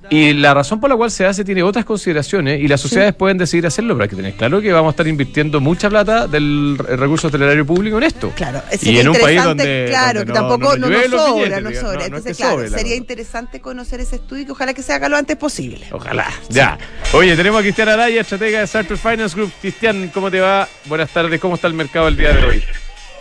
Y 0.10 0.34
la 0.34 0.54
razón 0.54 0.80
por 0.80 0.90
la 0.90 0.96
cual 0.96 1.12
se 1.12 1.26
hace 1.26 1.44
tiene 1.44 1.64
otras 1.64 1.84
consideraciones 1.84 2.62
y 2.62 2.68
las 2.70 2.80
sociedades 2.80 3.14
pueden 3.14 3.38
decidir 3.38 3.68
hacerlo, 3.68 3.94
pero 3.94 4.04
hay 4.04 4.10
que 4.10 4.16
tener 4.16 4.34
claro 4.36 4.62
que 4.62 4.72
vamos 4.72 4.90
a 4.90 4.92
estar 4.92 5.06
invirtiendo 5.08 5.60
mucha 5.60 5.90
plata 5.90 6.28
del 6.28 6.78
re- 6.78 6.96
recurso 6.96 7.28
hotelerario 7.28 7.66
público 7.66 7.98
en 7.98 8.04
esto. 8.04 8.32
Claro, 8.36 8.62
y 8.72 8.78
sería 8.78 9.02
en 9.02 9.10
un 9.10 9.14
país 9.18 9.38
interesante, 9.42 9.64
donde, 9.64 9.86
claro, 9.90 10.20
donde 10.20 10.32
que 10.34 10.40
tampoco 10.40 10.78
no, 10.78 10.88
nos 10.88 11.06
sobra, 11.12 11.34
billetes, 11.34 11.64
no 11.64 11.72
sobra. 11.72 11.94
no 11.94 12.00
es 12.00 12.06
Entonces, 12.06 12.38
que 12.38 12.44
claro, 12.44 12.56
sobre 12.56 12.70
sería 12.70 12.96
interesante 12.96 13.60
conocer 13.60 14.00
ese 14.00 14.16
estudio 14.16 14.44
y 14.44 14.46
que 14.46 14.52
ojalá 14.54 14.74
que 14.74 14.82
se 14.82 14.94
haga 14.94 15.10
lo 15.10 15.18
antes 15.18 15.36
posible. 15.36 15.86
Ojalá. 15.92 16.28
Ya. 16.50 16.78
Oye, 17.14 17.36
tenemos 17.36 17.60
a 17.60 17.64
Cristian 17.64 17.90
Araya, 17.90 18.22
estratega 18.22 18.62
de 18.62 18.68
Sartor 18.68 18.98
Finance 18.98 19.36
Group. 19.36 19.52
Cristian, 19.60 20.10
¿cómo 20.14 20.32
te 20.32 20.40
va? 20.40 20.70
Buenas 20.86 21.10
tardes. 21.10 21.38
¿Cómo 21.42 21.56
está 21.56 21.68
el 21.68 21.74
mercado 21.74 22.08
el 22.08 22.16
día 22.16 22.32
de 22.32 22.46
hoy? 22.46 22.64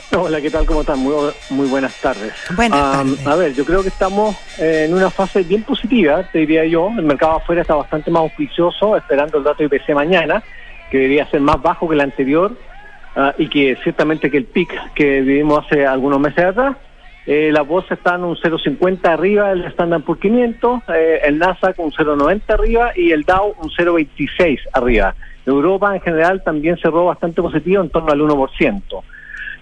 Hola, 0.17 0.41
¿qué 0.41 0.51
tal? 0.51 0.67
¿Cómo 0.67 0.83
están? 0.83 1.01
Muy, 1.01 1.15
muy 1.51 1.69
buenas 1.69 2.01
tardes. 2.01 2.33
Buenas 2.55 2.81
Am, 2.81 3.17
tardes. 3.17 3.27
A 3.27 3.37
ver, 3.37 3.55
yo 3.55 3.65
creo 3.65 3.83
que 3.83 3.89
estamos 3.89 4.37
en 4.59 4.95
una 4.95 5.11
fase 5.11 5.43
bien 5.43 5.63
positiva, 5.63 6.23
te 6.31 6.41
diría 6.41 6.65
yo. 6.65 6.91
El 6.97 7.05
mercado 7.05 7.37
afuera 7.37 7.63
está 7.63 7.75
bastante 7.75 8.11
más 8.11 8.23
auspicioso, 8.23 8.97
esperando 8.97 9.39
el 9.39 9.45
dato 9.45 9.65
IPC 9.65 9.91
mañana, 9.95 10.43
que 10.91 10.99
debería 10.99 11.29
ser 11.31 11.41
más 11.41 11.61
bajo 11.61 11.89
que 11.89 11.95
el 11.95 12.01
anterior 12.01 12.57
ah, 13.17 13.35
y 13.37 13.49
que 13.49 13.77
ciertamente 13.83 14.31
que 14.31 14.39
el 14.39 14.45
pic 14.45 14.71
que 14.95 15.23
vivimos 15.23 15.65
hace 15.65 15.87
algunos 15.87 16.21
meses 16.21 16.45
atrás. 16.45 16.77
Eh, 17.27 17.51
las 17.53 17.67
bolsas 17.67 17.99
están 17.99 18.23
un 18.23 18.37
0,50 18.37 19.05
arriba, 19.09 19.51
el 19.51 19.65
Standard 19.65 20.03
por 20.03 20.21
500, 20.21 20.83
eh, 20.95 21.21
el 21.25 21.39
Nasdaq 21.39 21.77
un 21.81 21.91
0,90 21.91 22.43
arriba 22.55 22.93
y 22.95 23.11
el 23.11 23.25
Dow 23.25 23.57
un 23.61 23.69
0,26 23.69 24.61
arriba. 24.73 25.13
Europa 25.45 25.93
en 25.95 26.01
general 26.01 26.43
también 26.45 26.77
cerró 26.79 27.07
bastante 27.07 27.43
positivo, 27.43 27.83
en 27.83 27.91
torno 27.91 28.13
al 28.13 28.21
1%. 28.21 29.03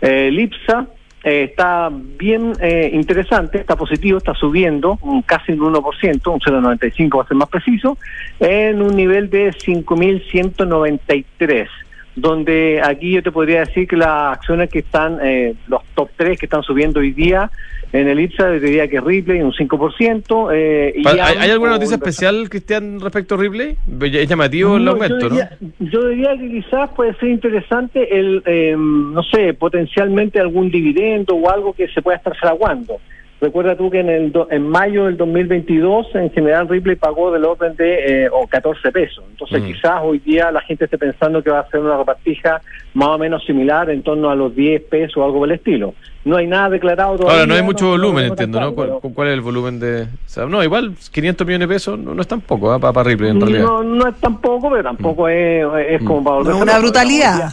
Eh, 0.00 0.28
el 0.28 0.40
IPSA 0.40 0.86
eh, 1.24 1.48
está 1.50 1.90
bien 1.90 2.52
eh, 2.60 2.90
interesante, 2.92 3.58
está 3.58 3.74
positivo, 3.76 4.18
está 4.18 4.34
subiendo 4.34 4.98
un 5.00 5.22
casi 5.22 5.52
un 5.52 5.72
1%, 5.72 6.32
un 6.32 6.40
0,95 6.40 7.10
para 7.10 7.28
ser 7.28 7.36
más 7.38 7.48
preciso, 7.48 7.96
en 8.40 8.82
un 8.82 8.94
nivel 8.94 9.30
de 9.30 9.50
5.193, 9.50 11.68
donde 12.16 12.80
aquí 12.82 13.12
yo 13.12 13.22
te 13.22 13.32
podría 13.32 13.60
decir 13.60 13.88
que 13.88 13.96
las 13.96 14.36
acciones 14.38 14.70
que 14.70 14.80
están, 14.80 15.18
eh, 15.22 15.54
los 15.66 15.82
top 15.94 16.10
3 16.16 16.38
que 16.38 16.46
están 16.46 16.62
subiendo 16.62 17.00
hoy 17.00 17.12
día 17.12 17.50
en 17.92 18.08
el 18.08 18.18
IPSA, 18.18 18.50
diría 18.50 18.88
que 18.88 19.00
Ripley 19.00 19.40
un 19.40 19.52
5%. 19.52 20.50
Eh, 20.52 20.94
y 20.96 21.06
¿Hay, 21.06 21.18
Am 21.20 21.38
hay 21.38 21.50
alguna 21.50 21.72
noticia 21.72 21.94
especial, 21.94 22.48
Cristian, 22.48 22.98
respecto 23.00 23.36
a 23.36 23.38
Ripley? 23.38 23.76
Es 24.00 24.28
llamativo 24.28 24.76
el 24.76 24.84
no, 24.84 24.92
aumento, 24.92 25.20
yo 25.20 25.28
diría, 25.28 25.58
Yo 25.78 26.08
diría 26.08 26.36
que 26.36 26.50
quizás 26.50 26.90
puede 26.90 27.14
ser 27.14 27.28
interesante 27.28 28.18
el, 28.18 28.42
eh, 28.46 28.74
no 28.76 29.22
sé, 29.22 29.54
potencialmente 29.54 30.40
algún 30.40 30.70
dividendo 30.70 31.36
o 31.36 31.48
algo 31.48 31.72
que 31.72 31.86
se 31.88 32.02
pueda 32.02 32.16
estar 32.16 32.36
fraguando. 32.36 32.98
Recuerda 33.44 33.76
tú 33.76 33.90
que 33.90 34.00
en 34.00 34.08
el 34.08 34.32
do- 34.32 34.48
en 34.50 34.66
mayo 34.66 35.04
del 35.04 35.18
2022 35.18 36.14
en 36.14 36.30
general 36.30 36.66
Ripley 36.66 36.96
pagó 36.96 37.30
del 37.30 37.44
orden 37.44 37.76
de 37.76 38.24
eh, 38.24 38.28
o 38.32 38.46
14 38.46 38.90
pesos. 38.90 39.22
Entonces 39.32 39.60
Mm. 39.60 39.66
quizás 39.66 40.00
hoy 40.02 40.18
día 40.20 40.50
la 40.50 40.62
gente 40.62 40.86
esté 40.86 40.96
pensando 40.96 41.42
que 41.42 41.50
va 41.50 41.58
a 41.60 41.68
ser 41.68 41.80
una 41.80 41.98
repartija 41.98 42.62
más 42.94 43.08
o 43.10 43.18
menos 43.18 43.44
similar 43.44 43.90
en 43.90 44.02
torno 44.02 44.30
a 44.30 44.34
los 44.34 44.56
10 44.56 44.80
pesos 44.84 45.18
o 45.18 45.24
algo 45.24 45.40
por 45.40 45.48
el 45.50 45.56
estilo. 45.56 45.92
No 46.24 46.36
hay 46.36 46.46
nada 46.46 46.70
declarado 46.70 47.12
¿no? 47.12 47.18
todavía. 47.18 47.40
Ahora, 47.42 47.46
no 47.46 47.54
hay 47.54 47.62
mucho 47.62 47.88
volumen, 47.88 48.34
tenemos 48.34 48.36
tan 48.36 48.44
entiendo, 48.46 48.60
¿no? 48.60 48.74
claro, 48.74 48.90
¿Cuál, 48.92 49.00
pero- 49.02 49.14
cuál 49.14 49.28
es 49.28 49.34
el 49.34 49.40
volumen 49.42 49.78
de...? 49.80 50.02
o 50.04 50.06
sea, 50.26 50.46
no, 50.46 50.62
igual 50.64 50.94
500 51.12 51.46
millones 51.46 51.68
de 51.68 51.74
pesos 51.74 51.98
no, 51.98 52.14
no 52.14 52.22
es 52.22 52.28
tan 52.28 52.40
poco 52.40 52.78
para, 52.80 52.92
para 52.94 53.10
Ripley, 53.10 53.30
en 53.30 53.40
realidad. 53.40 53.64
No, 53.64 53.82
no 53.84 54.08
es 54.08 54.14
tampoco, 54.16 54.70
pero 54.70 54.82
tampoco 54.84 55.28
es, 55.28 55.66
es 55.88 56.02
como 56.02 56.24
para 56.24 56.36
No, 56.36 56.42
volverse 56.44 56.62
una 56.62 56.78
brutalidad. 56.78 57.50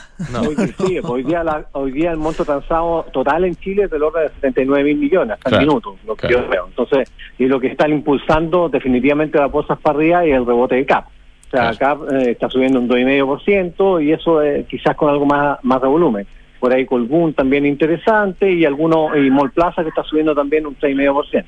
Hoy, 0.47 0.55
día- 0.55 0.67
sí, 0.87 0.99
hoy, 1.03 1.23
día 1.23 1.43
la- 1.43 1.65
hoy 1.73 1.91
día 1.91 2.11
el 2.11 2.17
monto 2.17 2.45
transado 2.45 3.05
total 3.11 3.43
en 3.45 3.55
Chile 3.55 3.83
es 3.83 3.91
del 3.91 4.03
orden 4.03 4.23
de 4.23 4.29
79 4.35 4.83
mil 4.85 4.97
millones 4.97 5.33
hasta 5.33 5.49
Claro, 5.49 5.61
el 5.63 5.67
minuto, 5.67 5.95
lo 6.07 6.15
que 6.15 6.27
claro. 6.27 6.43
yo 6.45 6.49
veo. 6.49 6.65
Entonces, 6.67 7.11
y 7.37 7.45
lo 7.47 7.59
que 7.59 7.67
está 7.67 7.89
impulsando 7.89 8.69
definitivamente 8.69 9.37
la 9.37 9.47
bolsa 9.47 9.75
para 9.75 9.97
arriba 9.97 10.25
y 10.25 10.31
el 10.31 10.45
rebote 10.45 10.75
de 10.75 10.85
CAP. 10.85 11.05
O 11.07 11.49
sea, 11.51 11.73
CAP 11.73 12.09
eh, 12.13 12.31
está 12.31 12.49
subiendo 12.49 12.79
un 12.79 12.87
2,5% 12.87 14.01
y 14.05 14.13
eso 14.13 14.41
eh, 14.41 14.65
quizás 14.69 14.95
con 14.95 15.09
algo 15.09 15.25
más, 15.25 15.59
más 15.63 15.81
de 15.81 15.87
volumen. 15.89 16.25
Por 16.61 16.73
ahí 16.73 16.85
Colbún 16.85 17.33
también 17.33 17.65
interesante 17.65 18.49
y 18.49 18.65
algunos 18.65 19.17
y 19.17 19.31
Mall 19.31 19.51
Plaza 19.51 19.81
que 19.81 19.89
está 19.89 20.03
subiendo 20.03 20.35
también 20.35 20.67
un 20.67 20.77
3,5%. 20.77 21.43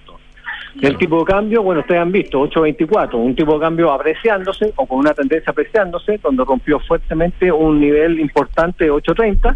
El 0.82 0.98
tipo 0.98 1.20
de 1.20 1.26
cambio, 1.26 1.62
bueno, 1.62 1.82
ustedes 1.82 2.02
han 2.02 2.12
visto, 2.12 2.42
8.24, 2.50 3.14
un 3.14 3.36
tipo 3.36 3.54
de 3.54 3.60
cambio 3.60 3.92
apreciándose 3.92 4.74
o 4.76 4.88
con 4.88 4.98
una 4.98 5.14
tendencia 5.14 5.52
apreciándose, 5.52 6.18
donde 6.18 6.44
rompió 6.44 6.80
fuertemente 6.80 7.52
un 7.52 7.80
nivel 7.80 8.20
importante 8.20 8.86
de 8.86 8.92
8.30 8.92 9.56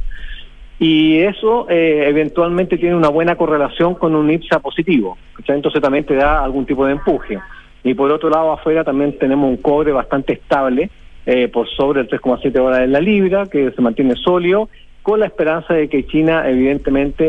y 0.79 1.17
eso 1.21 1.67
eh, 1.71 2.03
eventualmente 2.07 2.77
tiene 2.77 2.95
una 2.95 3.09
buena 3.09 3.35
correlación 3.35 3.95
con 3.95 4.15
un 4.15 4.29
IPSA 4.29 4.59
positivo, 4.59 5.17
¿cachai? 5.33 5.55
entonces 5.55 5.81
también 5.81 6.05
te 6.05 6.13
da 6.13 6.43
algún 6.43 6.67
tipo 6.67 6.85
de 6.85 6.91
empuje. 6.91 7.39
Y 7.83 7.95
por 7.95 8.11
otro 8.11 8.29
lado, 8.29 8.51
afuera 8.51 8.83
también 8.83 9.17
tenemos 9.17 9.49
un 9.49 9.57
cobre 9.57 9.91
bastante 9.91 10.33
estable, 10.33 10.91
eh, 11.25 11.47
por 11.47 11.67
sobre 11.67 12.01
el 12.01 12.07
3,7 12.07 12.59
horas 12.59 12.81
en 12.81 12.91
la 12.91 13.01
libra, 13.01 13.47
que 13.47 13.71
se 13.71 13.81
mantiene 13.81 14.15
sólido, 14.15 14.69
con 15.07 15.21
la 15.21 15.27
esperanza 15.27 15.73
de 15.73 15.87
que 15.87 16.05
China, 16.05 16.43
evidentemente, 16.49 17.23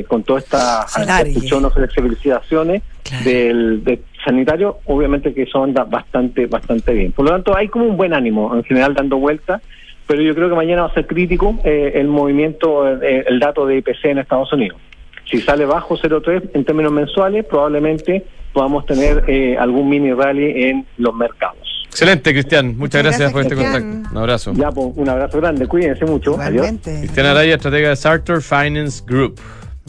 eh, 0.00 0.04
con 0.08 0.24
toda 0.24 0.40
esta 0.40 0.84
discusión 1.24 1.64
o 1.64 1.70
flexibilizaciones 1.70 2.82
Claro. 3.04 3.24
del, 3.24 3.84
del 3.84 4.00
sanitario, 4.24 4.78
obviamente 4.86 5.32
que 5.32 5.42
eso 5.42 5.62
anda 5.62 5.84
bastante, 5.84 6.46
bastante 6.46 6.92
bien. 6.92 7.12
Por 7.12 7.26
lo 7.26 7.30
tanto, 7.30 7.56
hay 7.56 7.68
como 7.68 7.84
un 7.84 7.96
buen 7.96 8.12
ánimo 8.12 8.52
en 8.56 8.64
general 8.64 8.94
dando 8.94 9.18
vueltas, 9.18 9.62
pero 10.08 10.20
yo 10.20 10.34
creo 10.34 10.48
que 10.48 10.56
mañana 10.56 10.82
va 10.82 10.88
a 10.88 10.94
ser 10.94 11.06
crítico 11.06 11.60
eh, 11.62 11.92
el 11.94 12.08
movimiento, 12.08 12.88
eh, 13.00 13.24
el 13.28 13.38
dato 13.38 13.66
de 13.66 13.76
IPC 13.76 14.04
en 14.06 14.18
Estados 14.18 14.52
Unidos. 14.52 14.80
Si 15.30 15.40
sale 15.40 15.64
bajo 15.64 15.96
0,3 15.96 16.50
en 16.54 16.64
términos 16.64 16.90
mensuales, 16.90 17.44
probablemente 17.44 18.24
podamos 18.52 18.84
tener 18.84 19.22
eh, 19.28 19.56
algún 19.56 19.88
mini 19.88 20.12
rally 20.12 20.64
en 20.64 20.86
los 20.98 21.14
mercados. 21.14 21.71
Excelente, 21.92 22.32
Cristian. 22.32 22.78
Muchas, 22.78 23.02
gracias, 23.02 23.30
por 23.32 23.42
este 23.42 23.54
contacto. 23.54 24.10
Un 24.10 24.16
abrazo. 24.16 24.52
Ya, 24.54 24.70
pues, 24.70 24.88
un 24.96 25.08
abrazo 25.10 25.38
grande. 25.38 25.66
Cuídense 25.66 26.06
mucho. 26.06 26.32
Igualmente. 26.32 27.00
Cristian 27.00 27.26
Araya, 27.26 27.54
estratega 27.54 27.90
de 27.90 27.96
Sartor 27.96 28.40
Finance 28.40 29.02
Group. 29.06 29.38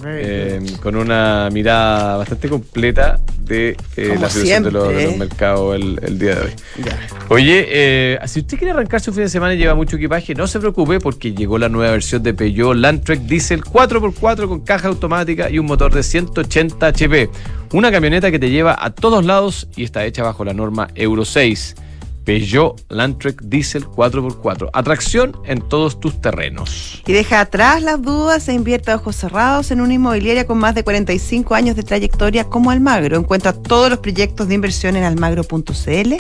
Eh, 0.06 0.60
con 0.82 0.96
una 0.96 1.50
mirada 1.54 2.18
bastante 2.18 2.50
completa 2.50 3.20
de 3.40 3.78
eh, 3.96 4.18
la 4.20 4.28
situación 4.28 4.64
de 4.64 4.72
los, 4.72 4.88
de 4.90 5.04
los, 5.06 5.18
mercados 5.18 5.76
el, 5.76 6.00
el, 6.02 6.18
día 6.18 6.36
de 6.36 6.42
hoy. 6.42 6.52
Ya. 6.84 7.00
Oye, 7.30 7.66
eh, 7.70 8.20
si 8.26 8.40
usted 8.40 8.58
quiere 8.58 8.72
arrancar 8.72 9.02
su 9.02 9.14
fin 9.14 9.24
de 9.24 9.30
semana 9.30 9.54
y 9.54 9.58
lleva 9.60 9.76
mucho 9.76 9.96
equipaje, 9.96 10.34
no 10.34 10.48
se 10.48 10.60
preocupe 10.60 11.00
porque 11.00 11.34
llegó 11.34 11.60
la 11.60 11.70
nueva 11.70 11.92
versión 11.92 12.24
de 12.24 12.34
Peugeot 12.34 12.76
Landtrek 12.76 13.20
Diesel 13.22 13.62
4x4 13.62 14.48
con 14.48 14.62
caja 14.62 14.88
automática 14.88 15.52
y 15.52 15.60
un 15.60 15.68
motor 15.68 15.94
de 15.94 16.02
180 16.02 16.88
HP. 16.88 17.30
Una 17.72 17.92
camioneta 17.92 18.32
que 18.32 18.40
te 18.40 18.50
lleva 18.50 18.76
a 18.78 18.90
todos 18.90 19.24
lados 19.24 19.68
y 19.76 19.84
está 19.84 20.04
hecha 20.06 20.24
bajo 20.24 20.44
la 20.44 20.56
norma 20.56 20.88
Euro 20.96 21.24
6. 21.24 21.76
Peugeot 22.24 22.82
Landtrek 22.90 23.42
Diesel 23.44 23.86
4x4. 23.86 24.70
Atracción 24.74 25.38
en 25.46 25.62
todos 25.62 26.00
tus 26.00 26.20
terrenos. 26.22 27.02
Y 27.06 27.14
deja 27.14 27.42
atrás 27.42 27.82
las 27.82 28.02
dudas 28.02 28.48
e 28.48 28.54
invierte 28.54 28.92
a 28.92 28.96
ojos 28.96 29.16
cerrados 29.16 29.72
en 29.72 29.82
una 29.82 29.94
inmobiliaria 29.94 30.48
con 30.48 30.58
más 30.58 30.76
de 30.76 30.84
45 30.84 31.56
años 31.56 31.76
de 31.76 31.84
trayectoria 31.84 32.46
como 32.46 32.72
Almagro. 32.72 33.18
Encuentra 33.18 33.54
todos 33.54 33.90
los 33.90 34.00
proyectos 34.00 34.48
de 34.48 34.56
inversión 34.56 34.96
en 34.96 35.04
almagro.cl, 35.04 36.14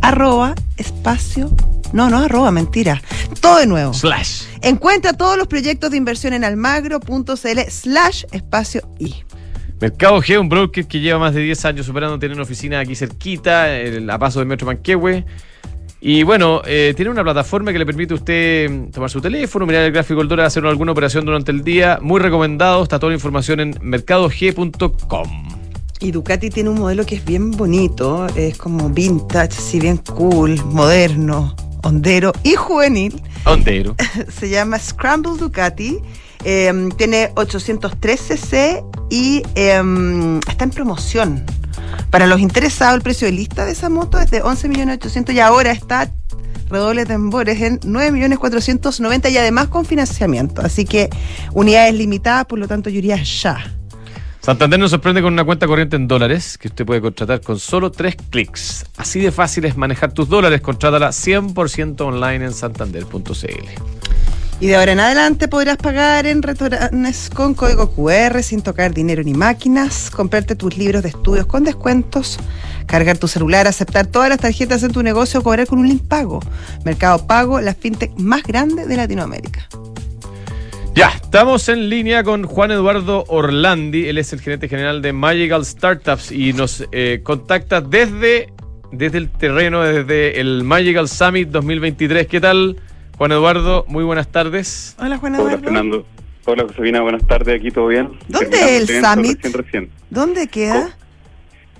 arroba, 0.00 0.54
espacio, 0.76 1.50
no, 1.92 2.08
no 2.08 2.18
arroba, 2.18 2.50
mentira. 2.50 3.02
Todo 3.40 3.58
de 3.58 3.66
nuevo. 3.66 3.92
Slash. 3.92 4.44
Encuentra 4.62 5.12
todos 5.12 5.36
los 5.36 5.46
proyectos 5.46 5.90
de 5.90 5.96
inversión 5.96 6.32
en 6.32 6.44
almagro.cl, 6.44 7.60
slash, 7.68 8.24
espacio 8.32 8.88
y. 8.98 9.16
Mercado 9.80 10.20
G, 10.20 10.38
un 10.38 10.50
broker 10.50 10.86
que 10.86 11.00
lleva 11.00 11.18
más 11.18 11.34
de 11.34 11.40
10 11.40 11.64
años 11.64 11.86
superando, 11.86 12.18
tiene 12.18 12.34
una 12.34 12.42
oficina 12.42 12.80
aquí 12.80 12.94
cerquita, 12.94 13.66
a 14.10 14.18
paso 14.18 14.38
del 14.38 14.48
Metro 14.48 14.66
Manquehue. 14.66 15.24
Y 16.02 16.22
bueno, 16.22 16.62
eh, 16.64 16.94
tiene 16.96 17.10
una 17.10 17.22
plataforma 17.22 17.72
que 17.72 17.78
le 17.78 17.84
permite 17.84 18.14
a 18.14 18.16
usted 18.16 18.90
tomar 18.90 19.10
su 19.10 19.20
teléfono, 19.20 19.66
mirar 19.66 19.84
el 19.84 19.92
gráfico 19.92 20.20
del 20.20 20.28
dólar, 20.28 20.46
hacer 20.46 20.64
alguna 20.64 20.92
operación 20.92 21.26
durante 21.26 21.50
el 21.52 21.62
día. 21.62 21.98
Muy 22.00 22.20
recomendado, 22.20 22.82
está 22.82 22.98
toda 22.98 23.10
la 23.10 23.16
información 23.16 23.60
en 23.60 23.74
mercadog.com. 23.82 25.50
Y 26.00 26.12
Ducati 26.12 26.48
tiene 26.48 26.70
un 26.70 26.78
modelo 26.78 27.04
que 27.04 27.16
es 27.16 27.24
bien 27.24 27.50
bonito, 27.50 28.26
es 28.34 28.56
como 28.56 28.88
vintage, 28.88 29.52
si 29.52 29.78
bien 29.78 29.98
cool, 29.98 30.58
moderno, 30.64 31.54
hondero 31.82 32.32
y 32.42 32.54
juvenil. 32.54 33.20
Hondero. 33.44 33.94
Se 34.28 34.48
llama 34.48 34.78
Scramble 34.78 35.36
Ducati. 35.38 35.98
Eh, 36.44 36.88
tiene 36.96 37.30
803 37.36 38.18
cc 38.18 38.82
y 39.10 39.42
eh, 39.54 40.40
está 40.48 40.64
en 40.64 40.70
promoción. 40.70 41.44
Para 42.10 42.26
los 42.26 42.40
interesados, 42.40 42.96
el 42.96 43.02
precio 43.02 43.26
de 43.26 43.32
lista 43.32 43.64
de 43.64 43.72
esa 43.72 43.88
moto 43.88 44.18
es 44.18 44.30
de 44.30 44.42
11.800.000 44.42 45.34
y 45.34 45.40
ahora 45.40 45.70
está 45.70 46.10
redoble 46.68 47.02
de 47.02 47.06
tambores 47.06 47.60
en 47.60 47.78
9.490.000 47.80 49.30
y 49.30 49.36
además 49.38 49.68
con 49.68 49.84
financiamiento. 49.84 50.62
Así 50.62 50.84
que 50.84 51.08
unidades 51.52 51.94
limitadas, 51.94 52.46
por 52.46 52.58
lo 52.58 52.66
tanto 52.66 52.90
yo 52.90 52.98
iría 52.98 53.22
ya. 53.22 53.76
Santander 54.40 54.80
nos 54.80 54.90
sorprende 54.90 55.20
con 55.20 55.34
una 55.34 55.44
cuenta 55.44 55.66
corriente 55.66 55.96
en 55.96 56.08
dólares 56.08 56.56
que 56.56 56.68
usted 56.68 56.86
puede 56.86 57.00
contratar 57.00 57.42
con 57.42 57.58
solo 57.58 57.92
tres 57.92 58.16
clics. 58.30 58.86
Así 58.96 59.20
de 59.20 59.30
fácil 59.30 59.66
es 59.66 59.76
manejar 59.76 60.12
tus 60.12 60.28
dólares. 60.28 60.62
Contrátala 60.62 61.10
100% 61.10 62.00
online 62.00 62.46
en 62.46 62.52
santander.cl. 62.52 63.20
Y 64.60 64.66
de 64.66 64.76
ahora 64.76 64.92
en 64.92 65.00
adelante 65.00 65.48
podrás 65.48 65.78
pagar 65.78 66.26
en 66.26 66.42
restaurantes 66.42 67.30
con 67.30 67.54
código 67.54 67.92
QR 67.92 68.42
sin 68.42 68.60
tocar 68.60 68.92
dinero 68.92 69.22
ni 69.22 69.32
máquinas, 69.32 70.10
comprarte 70.10 70.54
tus 70.54 70.76
libros 70.76 71.02
de 71.02 71.08
estudios 71.08 71.46
con 71.46 71.64
descuentos, 71.64 72.38
cargar 72.84 73.16
tu 73.16 73.26
celular, 73.26 73.66
aceptar 73.66 74.06
todas 74.06 74.28
las 74.28 74.38
tarjetas 74.38 74.82
en 74.82 74.92
tu 74.92 75.02
negocio 75.02 75.40
o 75.40 75.42
cobrar 75.42 75.66
con 75.66 75.78
un 75.78 75.88
link 75.88 76.06
pago. 76.06 76.40
Mercado 76.84 77.26
Pago, 77.26 77.58
la 77.62 77.72
fintech 77.72 78.12
más 78.18 78.42
grande 78.42 78.86
de 78.86 78.96
Latinoamérica. 78.98 79.66
Ya, 80.94 81.08
estamos 81.08 81.66
en 81.70 81.88
línea 81.88 82.22
con 82.22 82.44
Juan 82.44 82.70
Eduardo 82.70 83.24
Orlandi, 83.28 84.08
él 84.08 84.18
es 84.18 84.34
el 84.34 84.42
gerente 84.42 84.68
general 84.68 85.00
de 85.00 85.14
Magical 85.14 85.64
Startups 85.64 86.30
y 86.30 86.52
nos 86.52 86.84
eh, 86.92 87.20
contacta 87.22 87.80
desde, 87.80 88.52
desde 88.92 89.16
el 89.16 89.30
terreno, 89.30 89.80
desde 89.80 90.38
el 90.38 90.64
Magical 90.64 91.08
Summit 91.08 91.48
2023. 91.48 92.26
¿Qué 92.26 92.42
tal? 92.42 92.76
Juan 93.20 93.32
Eduardo, 93.32 93.84
muy 93.86 94.02
buenas 94.02 94.28
tardes. 94.28 94.96
Hola, 94.98 95.18
Juan 95.18 95.34
Eduardo. 95.34 95.56
Hola, 95.56 95.62
Fernando. 95.62 96.06
Hola, 96.46 96.62
Josefina, 96.62 97.02
buenas 97.02 97.26
tardes. 97.26 97.60
Aquí 97.60 97.70
todo 97.70 97.88
bien. 97.88 98.12
¿Dónde 98.28 98.56
es 98.56 98.88
el 98.90 99.04
Summit? 99.04 99.42
Recién, 99.42 99.52
recién. 99.52 99.90
¿Dónde 100.08 100.48
queda? 100.48 100.96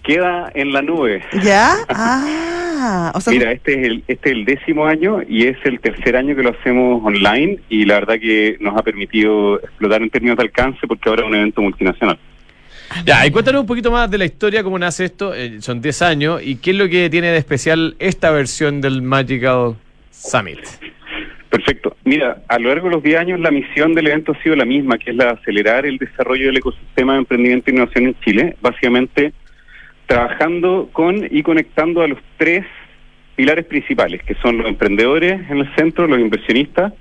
Queda 0.02 0.52
en 0.52 0.74
la 0.74 0.82
nube. 0.82 1.24
¿Ya? 1.42 1.76
Ah, 2.82 3.12
o 3.14 3.20
sea, 3.20 3.32
Mira, 3.32 3.52
este 3.52 3.72
es, 3.72 3.86
el, 3.86 4.04
este 4.08 4.30
es 4.30 4.36
el 4.36 4.44
décimo 4.46 4.86
año 4.86 5.18
y 5.28 5.46
es 5.46 5.58
el 5.64 5.80
tercer 5.80 6.16
año 6.16 6.34
que 6.34 6.42
lo 6.42 6.48
hacemos 6.48 7.02
online 7.04 7.58
y 7.68 7.84
la 7.84 7.94
verdad 8.00 8.14
que 8.18 8.56
nos 8.58 8.74
ha 8.74 8.82
permitido 8.82 9.60
explotar 9.60 10.00
en 10.00 10.08
términos 10.08 10.38
de 10.38 10.44
alcance 10.44 10.86
porque 10.86 11.10
ahora 11.10 11.22
es 11.22 11.28
un 11.28 11.34
evento 11.34 11.60
multinacional. 11.60 12.18
Ya, 13.04 13.26
y 13.26 13.30
cuéntanos 13.30 13.60
un 13.60 13.66
poquito 13.66 13.90
más 13.90 14.10
de 14.10 14.16
la 14.16 14.24
historia, 14.24 14.62
cómo 14.62 14.78
nace 14.78 15.04
esto. 15.04 15.34
Eh, 15.34 15.60
son 15.60 15.82
10 15.82 16.02
años 16.02 16.40
y 16.42 16.56
qué 16.56 16.70
es 16.70 16.76
lo 16.76 16.88
que 16.88 17.10
tiene 17.10 17.28
de 17.28 17.36
especial 17.36 17.96
esta 17.98 18.30
versión 18.30 18.80
del 18.80 19.02
Magical 19.02 19.76
Summit. 20.10 20.60
Perfecto. 21.50 21.96
Mira, 22.04 22.42
a 22.46 22.58
lo 22.60 22.68
largo 22.68 22.88
de 22.88 22.94
los 22.94 23.02
10 23.02 23.18
años 23.18 23.40
la 23.40 23.50
misión 23.50 23.92
del 23.92 24.06
evento 24.06 24.32
ha 24.32 24.42
sido 24.42 24.54
la 24.54 24.64
misma, 24.64 24.98
que 24.98 25.10
es 25.10 25.16
la 25.16 25.24
de 25.26 25.30
acelerar 25.32 25.84
el 25.84 25.98
desarrollo 25.98 26.46
del 26.46 26.58
ecosistema 26.58 27.14
de 27.14 27.18
emprendimiento 27.18 27.70
e 27.70 27.74
innovación 27.74 28.06
en 28.06 28.20
Chile, 28.20 28.56
básicamente 28.60 29.32
trabajando 30.06 30.88
con 30.92 31.26
y 31.28 31.42
conectando 31.42 32.02
a 32.02 32.08
los 32.08 32.18
tres 32.36 32.64
pilares 33.34 33.64
principales, 33.64 34.22
que 34.22 34.34
son 34.34 34.58
los 34.58 34.68
emprendedores 34.68 35.40
en 35.50 35.58
el 35.58 35.74
centro, 35.74 36.06
los 36.06 36.20
inversionistas 36.20 36.92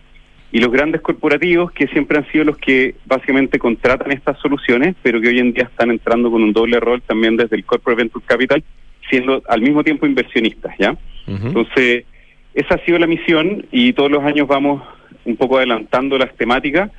y 0.52 0.60
los 0.60 0.72
grandes 0.72 1.02
corporativos, 1.02 1.72
que 1.72 1.88
siempre 1.88 2.18
han 2.18 2.32
sido 2.32 2.46
los 2.46 2.58
que 2.58 2.96
básicamente 3.06 3.60
contratan 3.60 4.12
estas 4.12 4.40
soluciones, 4.40 4.96
pero 5.04 5.22
que 5.22 5.28
hoy 5.28 5.40
en 5.40 5.54
día 5.54 5.66
están 5.66 5.92
entrando 5.92 6.32
con 6.32 6.42
un 6.42 6.54
doble 6.54 6.80
rol 6.80 7.04
también 7.04 7.38
desde 7.38 7.56
el 7.56 7.66
Corporate 7.66 8.02
Venture 8.02 8.26
Capital, 8.26 8.64
siendo 9.10 9.44
al 9.48 9.62
mismo 9.62 9.84
tiempo 9.84 10.08
inversionistas, 10.08 10.76
¿ya? 10.80 10.92
Uh 10.92 11.32
-huh. 11.32 11.48
Entonces, 11.48 12.06
esa 12.54 12.76
ha 12.76 12.86
sido 12.86 13.00
la 13.00 13.08
misión 13.08 13.66
y 13.72 13.94
todos 13.94 14.12
los 14.12 14.24
años 14.24 14.48
vamos 14.48 14.82
un 15.26 15.36
poco 15.36 15.58
adelantando 15.58 16.18
las 16.18 16.36
temáticas 16.36 16.92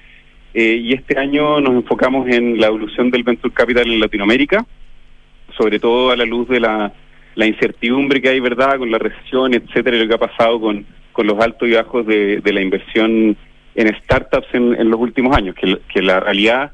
eh, 0.55 0.81
y 0.83 0.93
este 0.93 1.19
año 1.19 1.61
nos 1.61 1.75
enfocamos 1.75 2.29
en 2.29 2.61
la 2.61 2.69
evolución 2.69 3.11
del 3.11 3.23
Venture 3.23 3.55
Capital 3.55 3.91
en 3.91 4.01
Latinoamérica, 4.01 4.67
sobre 5.57 5.79
todo 5.79 6.11
a 6.11 6.17
la 6.17 6.25
luz 6.25 6.49
de 6.49 6.61
la, 6.61 6.93
la 7.35 7.47
incertidumbre 7.47 8.21
que 8.21 8.31
hay, 8.31 8.41
¿verdad?, 8.41 8.79
con 8.79 8.91
la 8.91 8.99
recesión, 8.99 9.55
etcétera, 9.55 9.97
lo 9.97 10.09
que 10.09 10.15
ha 10.15 10.19
pasado 10.19 10.61
con, 10.61 10.85
con 11.13 11.27
los 11.27 11.39
altos 11.41 11.69
y 11.69 11.73
bajos 11.73 12.07
de, 12.07 12.41
de 12.41 12.53
la 12.53 12.61
inversión 12.61 13.37
en 13.75 13.97
startups 14.03 14.49
en, 14.53 14.75
en 14.75 14.91
los 14.91 14.99
últimos 14.99 15.37
años, 15.37 15.55
que, 15.55 15.79
que 15.93 16.03
la 16.03 16.19
realidad, 16.19 16.73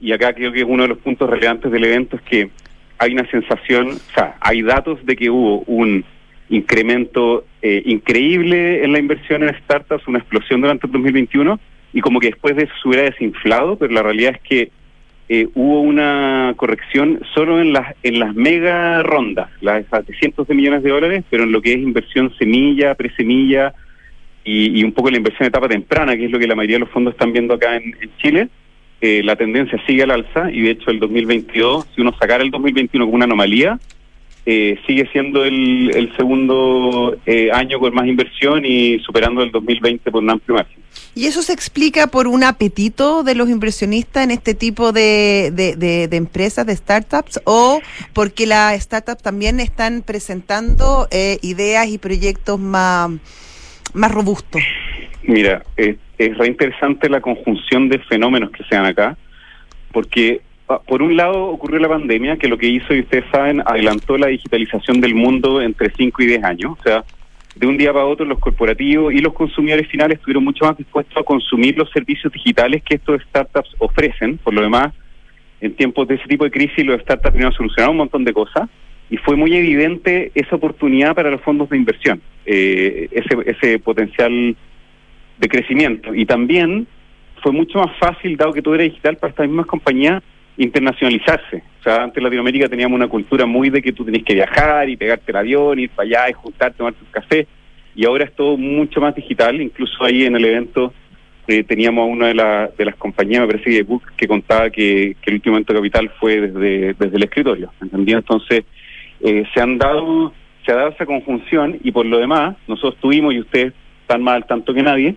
y 0.00 0.12
acá 0.12 0.32
creo 0.32 0.52
que 0.52 0.60
es 0.60 0.66
uno 0.66 0.84
de 0.84 0.90
los 0.90 0.98
puntos 0.98 1.28
relevantes 1.28 1.70
del 1.72 1.84
evento, 1.84 2.16
es 2.16 2.22
que 2.22 2.50
hay 2.98 3.12
una 3.12 3.28
sensación, 3.30 3.88
o 3.88 4.14
sea, 4.14 4.36
hay 4.40 4.62
datos 4.62 5.04
de 5.04 5.16
que 5.16 5.28
hubo 5.28 5.60
un 5.66 6.04
incremento 6.48 7.44
eh, 7.62 7.82
increíble 7.86 8.84
en 8.84 8.92
la 8.92 8.98
inversión 8.98 9.42
en 9.42 9.56
startups, 9.62 10.06
una 10.08 10.18
explosión 10.18 10.60
durante 10.60 10.86
el 10.86 10.92
2021 10.92 11.60
y 11.92 12.00
como 12.00 12.20
que 12.20 12.28
después 12.28 12.56
de 12.56 12.64
eso 12.64 12.72
se 12.82 12.88
hubiera 12.88 13.04
desinflado, 13.04 13.76
pero 13.76 13.92
la 13.92 14.02
realidad 14.02 14.32
es 14.34 14.40
que 14.42 14.70
eh, 15.28 15.48
hubo 15.54 15.80
una 15.80 16.52
corrección 16.56 17.20
solo 17.34 17.60
en 17.60 17.72
las 17.72 17.94
en 18.02 18.18
las 18.18 18.34
mega 18.34 19.02
rondas, 19.02 19.48
las 19.60 19.88
de 19.90 20.14
cientos 20.14 20.48
de 20.48 20.54
millones 20.54 20.82
de 20.82 20.90
dólares, 20.90 21.24
pero 21.30 21.44
en 21.44 21.52
lo 21.52 21.62
que 21.62 21.72
es 21.72 21.78
inversión 21.78 22.34
semilla, 22.36 22.94
presemilla 22.94 23.72
y, 24.44 24.80
y 24.80 24.84
un 24.84 24.92
poco 24.92 25.10
la 25.10 25.18
inversión 25.18 25.46
etapa 25.46 25.68
temprana, 25.68 26.16
que 26.16 26.24
es 26.24 26.30
lo 26.30 26.38
que 26.38 26.46
la 26.46 26.56
mayoría 26.56 26.76
de 26.76 26.80
los 26.80 26.90
fondos 26.90 27.14
están 27.14 27.32
viendo 27.32 27.54
acá 27.54 27.76
en, 27.76 27.96
en 28.00 28.16
Chile. 28.18 28.48
Eh, 29.00 29.22
la 29.24 29.34
tendencia 29.34 29.80
sigue 29.86 30.04
al 30.04 30.12
alza 30.12 30.50
y 30.50 30.62
de 30.62 30.70
hecho 30.70 30.90
el 30.90 31.00
2022, 31.00 31.88
si 31.94 32.00
uno 32.00 32.12
sacara 32.20 32.44
el 32.44 32.50
2021 32.50 33.04
como 33.04 33.16
una 33.16 33.24
anomalía, 33.24 33.78
eh, 34.44 34.76
sigue 34.86 35.08
siendo 35.12 35.44
el, 35.44 35.90
el 35.94 36.16
segundo 36.16 37.16
eh, 37.26 37.50
año 37.52 37.78
con 37.78 37.94
más 37.94 38.06
inversión 38.06 38.64
y 38.64 38.98
superando 38.98 39.42
el 39.42 39.52
2020 39.52 40.10
por 40.10 40.22
un 40.22 40.30
amplio 40.30 40.56
margen. 40.56 40.82
¿Y 41.14 41.26
eso 41.26 41.42
se 41.42 41.52
explica 41.52 42.06
por 42.08 42.26
un 42.26 42.42
apetito 42.42 43.22
de 43.22 43.34
los 43.34 43.48
inversionistas 43.48 44.24
en 44.24 44.30
este 44.30 44.54
tipo 44.54 44.92
de, 44.92 45.50
de, 45.52 45.76
de, 45.76 46.08
de 46.08 46.16
empresas, 46.16 46.66
de 46.66 46.74
startups, 46.74 47.40
o 47.44 47.80
porque 48.14 48.46
las 48.46 48.82
startups 48.82 49.22
también 49.22 49.60
están 49.60 50.02
presentando 50.02 51.06
eh, 51.10 51.38
ideas 51.42 51.86
y 51.88 51.98
proyectos 51.98 52.58
más, 52.58 53.10
más 53.92 54.10
robustos? 54.10 54.62
Mira, 55.22 55.62
es, 55.76 55.96
es 56.18 56.36
re 56.36 56.48
interesante 56.48 57.08
la 57.08 57.20
conjunción 57.20 57.88
de 57.88 57.98
fenómenos 58.00 58.50
que 58.50 58.64
se 58.64 58.74
dan 58.74 58.86
acá, 58.86 59.16
porque 59.92 60.40
por 60.80 61.02
un 61.02 61.16
lado 61.16 61.46
ocurrió 61.46 61.78
la 61.78 61.88
pandemia, 61.88 62.36
que 62.36 62.48
lo 62.48 62.58
que 62.58 62.66
hizo, 62.66 62.94
y 62.94 63.00
ustedes 63.00 63.24
saben, 63.30 63.62
adelantó 63.64 64.16
la 64.16 64.28
digitalización 64.28 65.00
del 65.00 65.14
mundo 65.14 65.60
entre 65.60 65.90
5 65.90 66.22
y 66.22 66.26
10 66.26 66.44
años. 66.44 66.72
O 66.78 66.82
sea, 66.82 67.04
de 67.54 67.66
un 67.66 67.76
día 67.76 67.92
para 67.92 68.06
otro 68.06 68.24
los 68.24 68.38
corporativos 68.38 69.12
y 69.12 69.18
los 69.18 69.34
consumidores 69.34 69.88
finales 69.88 70.18
estuvieron 70.18 70.44
mucho 70.44 70.64
más 70.64 70.76
dispuestos 70.76 71.16
a 71.16 71.22
consumir 71.22 71.76
los 71.76 71.90
servicios 71.90 72.32
digitales 72.32 72.82
que 72.82 72.94
estos 72.94 73.22
startups 73.22 73.74
ofrecen. 73.78 74.38
Por 74.38 74.54
lo 74.54 74.62
demás, 74.62 74.92
en 75.60 75.74
tiempos 75.74 76.08
de 76.08 76.14
ese 76.14 76.26
tipo 76.26 76.44
de 76.44 76.50
crisis 76.50 76.84
los 76.84 77.00
startups 77.02 77.32
vinieron 77.32 77.52
a 77.52 77.56
solucionar 77.56 77.90
un 77.90 77.98
montón 77.98 78.24
de 78.24 78.32
cosas 78.32 78.68
y 79.10 79.18
fue 79.18 79.36
muy 79.36 79.54
evidente 79.54 80.32
esa 80.34 80.56
oportunidad 80.56 81.14
para 81.14 81.30
los 81.30 81.42
fondos 81.42 81.68
de 81.68 81.76
inversión, 81.76 82.22
eh, 82.46 83.08
ese, 83.12 83.36
ese 83.44 83.78
potencial 83.78 84.56
de 85.38 85.48
crecimiento. 85.48 86.14
Y 86.14 86.24
también 86.24 86.86
fue 87.42 87.52
mucho 87.52 87.78
más 87.78 87.94
fácil, 87.98 88.36
dado 88.36 88.54
que 88.54 88.62
todo 88.62 88.74
era 88.74 88.84
digital, 88.84 89.16
para 89.16 89.30
estas 89.30 89.48
mismas 89.48 89.66
compañías 89.66 90.22
internacionalizarse. 90.56 91.62
O 91.80 91.82
sea, 91.82 92.02
antes 92.02 92.18
en 92.18 92.24
Latinoamérica 92.24 92.68
teníamos 92.68 92.96
una 92.96 93.08
cultura 93.08 93.46
muy 93.46 93.70
de 93.70 93.82
que 93.82 93.92
tú 93.92 94.04
tenías 94.04 94.24
que 94.24 94.34
viajar 94.34 94.88
y 94.88 94.96
pegarte 94.96 95.32
el 95.32 95.36
avión, 95.36 95.78
ir 95.78 95.90
para 95.90 96.06
allá 96.06 96.30
y 96.30 96.32
juntarte, 96.32 96.78
tomarte 96.78 97.04
un 97.04 97.10
café. 97.10 97.46
Y 97.94 98.04
ahora 98.06 98.24
es 98.24 98.32
todo 98.34 98.56
mucho 98.56 99.00
más 99.00 99.14
digital. 99.14 99.60
Incluso 99.60 100.04
ahí 100.04 100.24
en 100.24 100.36
el 100.36 100.44
evento 100.44 100.92
eh, 101.48 101.64
teníamos 101.64 102.02
a 102.02 102.06
una 102.06 102.26
de, 102.28 102.70
de 102.76 102.84
las 102.84 102.96
compañías, 102.96 103.40
me 103.40 103.48
parece 103.48 103.70
que 103.70 103.82
Book, 103.82 104.12
que 104.16 104.28
contaba 104.28 104.70
que, 104.70 105.16
el 105.24 105.34
último 105.34 105.56
evento 105.56 105.74
capital 105.74 106.10
fue 106.20 106.40
desde, 106.40 106.94
desde 106.94 107.16
el 107.16 107.22
escritorio. 107.24 107.72
¿Entendí? 107.80 108.12
Entonces, 108.12 108.64
eh, 109.20 109.44
se 109.52 109.60
han 109.60 109.78
dado 109.78 110.32
se 110.64 110.70
ha 110.70 110.76
dado 110.76 110.90
esa 110.90 111.06
conjunción 111.06 111.78
y 111.82 111.90
por 111.90 112.06
lo 112.06 112.18
demás, 112.18 112.56
nosotros 112.68 112.96
tuvimos, 113.00 113.34
y 113.34 113.40
ustedes 113.40 113.72
están 114.02 114.22
más 114.22 114.36
al 114.36 114.46
tanto 114.46 114.72
que 114.72 114.82
nadie, 114.82 115.16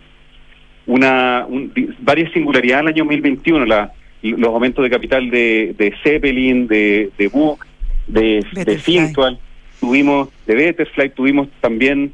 una 0.88 1.46
varias 2.00 2.32
singularidades 2.32 2.82
en 2.82 2.88
el 2.88 2.94
año 2.94 3.04
2021. 3.04 3.66
La, 3.66 3.94
los 4.22 4.50
aumentos 4.50 4.84
de 4.84 4.90
capital 4.90 5.30
de, 5.30 5.76
de 5.78 5.94
Zeppelin, 6.04 6.68
de, 6.68 7.12
de 7.18 7.28
Book, 7.28 7.66
de, 8.08 8.46
de 8.54 8.78
Fintual, 8.78 9.40
tuvimos, 9.80 10.30
de 10.46 10.56
Betterfly, 10.56 11.10
tuvimos 11.12 11.48
también, 11.62 12.14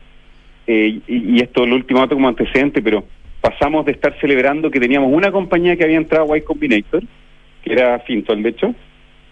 eh, 0.68 1.00
y, 1.08 1.38
y, 1.38 1.42
esto 1.42 1.66
lo 1.66 1.76
último 1.76 2.02
dato 2.02 2.16
como 2.16 2.28
antecedente, 2.28 2.82
pero 2.82 3.06
pasamos 3.40 3.86
de 3.86 3.94
estar 3.94 4.18
celebrando 4.20 4.70
que 4.70 4.80
teníamos 4.80 5.12
una 5.12 5.32
compañía 5.32 5.76
que 5.76 5.84
había 5.84 5.98
entrado 5.98 6.32
a 6.32 6.38
Y 6.38 6.42
Combinator, 6.42 7.04
que 7.64 7.74
era 7.74 8.00
Fintual 8.00 8.44
de 8.44 8.50
hecho, 8.50 8.76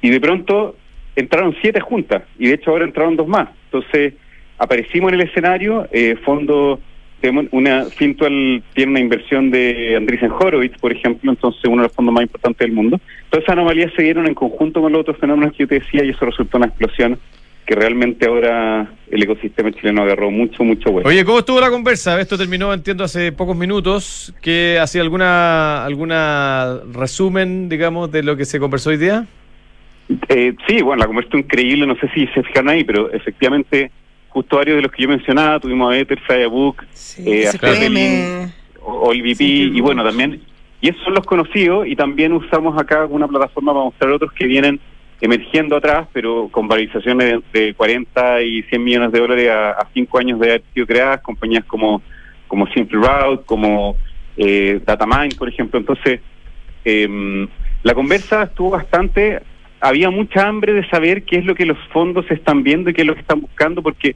y 0.02 0.10
de 0.10 0.20
pronto 0.20 0.76
entraron 1.16 1.56
siete 1.62 1.80
juntas, 1.80 2.24
y 2.38 2.48
de 2.48 2.56
hecho 2.56 2.72
ahora 2.72 2.86
entraron 2.86 3.16
dos 3.16 3.28
más. 3.28 3.50
Entonces, 3.66 4.14
aparecimos 4.58 5.12
en 5.12 5.20
el 5.20 5.28
escenario, 5.28 5.88
eh, 5.92 6.16
fondo 6.24 6.80
una 7.52 7.86
Fintual 7.86 8.64
tiene 8.74 8.92
una 8.92 9.00
inversión 9.00 9.52
de 9.52 9.96
Andreessen 9.96 10.32
Horowitz, 10.32 10.78
por 10.80 10.92
ejemplo, 10.92 11.32
entonces 11.32 11.62
uno 11.66 11.82
de 11.82 11.88
los 11.88 11.96
fondos 11.96 12.14
más 12.14 12.24
importantes 12.24 12.66
del 12.66 12.72
mundo. 12.72 13.00
Todas 13.30 13.44
esas 13.44 13.54
anomalías 13.54 13.92
se 13.96 14.04
dieron 14.04 14.28
en 14.28 14.34
conjunto 14.34 14.82
con 14.82 14.92
los 14.92 15.02
otros 15.02 15.18
fenómenos 15.18 15.54
que 15.54 15.64
yo 15.64 15.68
te 15.68 15.80
decía 15.80 16.04
y 16.04 16.10
eso 16.10 16.26
resultó 16.26 16.58
una 16.58 16.68
explosión 16.68 17.20
que 17.70 17.76
realmente 17.76 18.26
ahora 18.26 18.92
el 19.12 19.22
ecosistema 19.22 19.72
chileno 19.72 20.02
agarró 20.02 20.32
mucho, 20.32 20.64
mucho 20.64 20.92
bueno. 20.92 21.08
Oye, 21.08 21.24
¿cómo 21.24 21.38
estuvo 21.38 21.62
la 21.62 21.70
conversa? 21.70 22.20
Esto 22.20 22.36
terminó, 22.36 22.74
entiendo, 22.74 23.04
hace 23.04 23.32
pocos 23.32 23.56
minutos. 23.56 24.34
¿Que 24.42 24.80
hacía 24.82 25.04
alguna 25.04 25.86
alguna 25.86 26.80
resumen, 26.92 27.70
digamos, 27.70 28.12
de 28.12 28.24
lo 28.24 28.36
que 28.36 28.46
se 28.46 28.60
conversó 28.60 28.90
hoy 28.90 28.98
día? 28.98 29.28
Eh, 30.30 30.56
sí, 30.68 30.82
bueno, 30.82 31.02
la 31.02 31.06
conversa 31.06 31.38
increíble, 31.38 31.86
no 31.86 31.96
sé 31.98 32.10
si 32.16 32.26
se 32.28 32.42
fijaron 32.42 32.70
ahí, 32.70 32.84
pero 32.84 33.12
efectivamente 33.14 33.92
justo 34.30 34.58
varios 34.58 34.78
de 34.78 34.82
los 34.84 34.92
que 34.92 35.04
yo 35.04 35.10
mencionaba, 35.10 35.60
tuvimos 35.60 35.92
a 35.92 35.98
Betterfly, 35.98 36.44
a 36.44 36.48
Book, 36.48 36.86
eh, 37.26 37.48
a 37.48 37.52
Zeppelin, 37.52 38.54
o, 38.82 39.14
y 39.14 39.82
bueno, 39.82 40.04
también, 40.04 40.42
y 40.82 40.90
esos 40.90 41.04
son 41.04 41.14
los 41.14 41.26
conocidos, 41.26 41.88
y 41.88 41.96
también 41.96 42.34
usamos 42.34 42.80
acá 42.80 43.06
una 43.06 43.28
plataforma 43.28 43.74
para 43.74 43.86
mostrar 43.86 44.12
otros 44.12 44.32
que 44.34 44.46
vienen 44.46 44.80
emergiendo 45.22 45.76
atrás, 45.76 46.08
pero 46.14 46.48
con 46.50 46.68
valorizaciones 46.68 47.42
de, 47.52 47.74
40 47.74 48.42
y 48.42 48.64
100 48.64 48.84
millones 48.84 49.12
de 49.12 49.20
dólares 49.20 49.50
a, 49.52 49.88
5 49.94 50.18
años 50.18 50.40
de 50.40 50.48
haber 50.48 50.64
sido 50.74 50.88
creadas, 50.88 51.22
compañías 51.22 51.66
como, 51.66 52.02
como 52.48 52.68
Simple 52.68 53.00
Route, 53.00 53.44
como 53.46 53.98
eh, 54.38 54.80
Datamind, 54.86 55.38
por 55.38 55.50
ejemplo. 55.50 55.80
Entonces, 55.80 56.22
eh, 56.86 57.48
la 57.84 57.94
conversa 57.94 58.44
estuvo 58.44 58.72
bastante 58.72 59.42
había 59.82 60.10
mucha 60.10 60.48
hambre 60.48 60.74
de 60.74 60.88
saber 60.90 61.24
qué 61.24 61.38
es 61.38 61.46
lo 61.46 61.56
que 61.56 61.66
los 61.66 61.78
fondos 61.94 62.30
están 62.30 62.64
viendo 62.64 62.90
y 62.90 62.94
qué 62.94 63.02
es 63.02 63.08
lo 63.08 63.16
que 63.16 63.22
están 63.22 63.42
buscando, 63.42 63.82
porque 63.82 64.16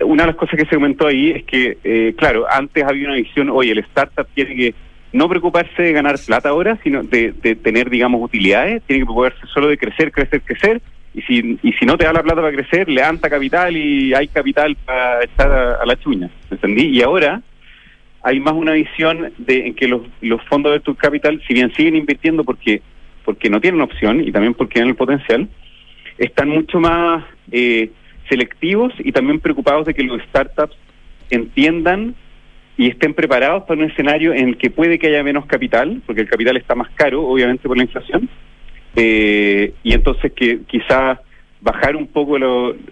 una 0.00 0.22
de 0.22 0.28
las 0.28 0.36
cosas 0.36 0.58
que 0.58 0.66
se 0.66 0.76
comentó 0.76 1.06
ahí 1.06 1.30
es 1.30 1.44
que, 1.44 1.78
eh, 1.84 2.14
claro, 2.16 2.46
antes 2.50 2.84
había 2.84 3.08
una 3.08 3.16
visión, 3.16 3.50
oye, 3.50 3.72
el 3.72 3.78
startup 3.78 4.26
tiene 4.34 4.54
que 4.54 4.74
no 5.12 5.28
preocuparse 5.28 5.82
de 5.82 5.92
ganar 5.92 6.16
plata 6.24 6.48
ahora, 6.48 6.78
sino 6.82 7.02
de, 7.02 7.32
tener, 7.62 7.90
digamos, 7.90 8.22
utilidades, 8.22 8.82
tiene 8.84 9.00
que 9.00 9.06
preocuparse 9.06 9.46
solo 9.52 9.68
de 9.68 9.76
crecer, 9.76 10.10
crecer, 10.10 10.40
crecer, 10.42 10.80
y 11.14 11.20
si, 11.22 11.58
y 11.62 11.72
si 11.74 11.84
no 11.84 11.98
te 11.98 12.06
da 12.06 12.12
la 12.14 12.22
plata 12.22 12.40
para 12.40 12.56
crecer, 12.56 12.88
levanta 12.88 13.28
capital 13.28 13.76
y 13.76 14.14
hay 14.14 14.28
capital 14.28 14.74
para 14.76 15.22
echar 15.22 15.52
a, 15.52 15.84
la 15.84 15.96
chuña, 15.96 16.30
¿entendí? 16.50 16.86
Y 16.86 17.02
ahora 17.02 17.42
hay 18.22 18.40
más 18.40 18.54
una 18.54 18.72
visión 18.72 19.32
de 19.36 19.66
en 19.66 19.74
que 19.74 19.88
los, 19.88 20.02
los 20.22 20.42
fondos 20.44 20.72
de 20.72 20.80
tu 20.80 20.94
capital, 20.94 21.42
si 21.46 21.52
bien 21.52 21.70
siguen 21.74 21.96
invirtiendo 21.96 22.44
porque 22.44 22.80
porque 23.24 23.50
no 23.50 23.60
tienen 23.60 23.80
opción 23.80 24.20
y 24.20 24.32
también 24.32 24.54
porque 24.54 24.74
tienen 24.74 24.90
el 24.90 24.96
potencial, 24.96 25.48
están 26.18 26.48
mucho 26.48 26.80
más 26.80 27.24
eh, 27.50 27.90
selectivos 28.28 28.92
y 28.98 29.12
también 29.12 29.40
preocupados 29.40 29.86
de 29.86 29.94
que 29.94 30.02
los 30.02 30.22
startups 30.22 30.76
entiendan 31.30 32.14
y 32.76 32.88
estén 32.88 33.14
preparados 33.14 33.64
para 33.64 33.80
un 33.82 33.90
escenario 33.90 34.32
en 34.32 34.48
el 34.48 34.56
que 34.56 34.70
puede 34.70 34.98
que 34.98 35.08
haya 35.08 35.22
menos 35.22 35.46
capital, 35.46 36.02
porque 36.06 36.22
el 36.22 36.28
capital 36.28 36.56
está 36.56 36.74
más 36.74 36.90
caro, 36.94 37.22
obviamente, 37.26 37.68
por 37.68 37.76
la 37.76 37.84
inflación, 37.84 38.28
eh, 38.96 39.72
y 39.82 39.92
entonces 39.92 40.32
que 40.32 40.60
quizá 40.66 41.20
bajar 41.60 41.94
un 41.96 42.08
poco 42.08 42.36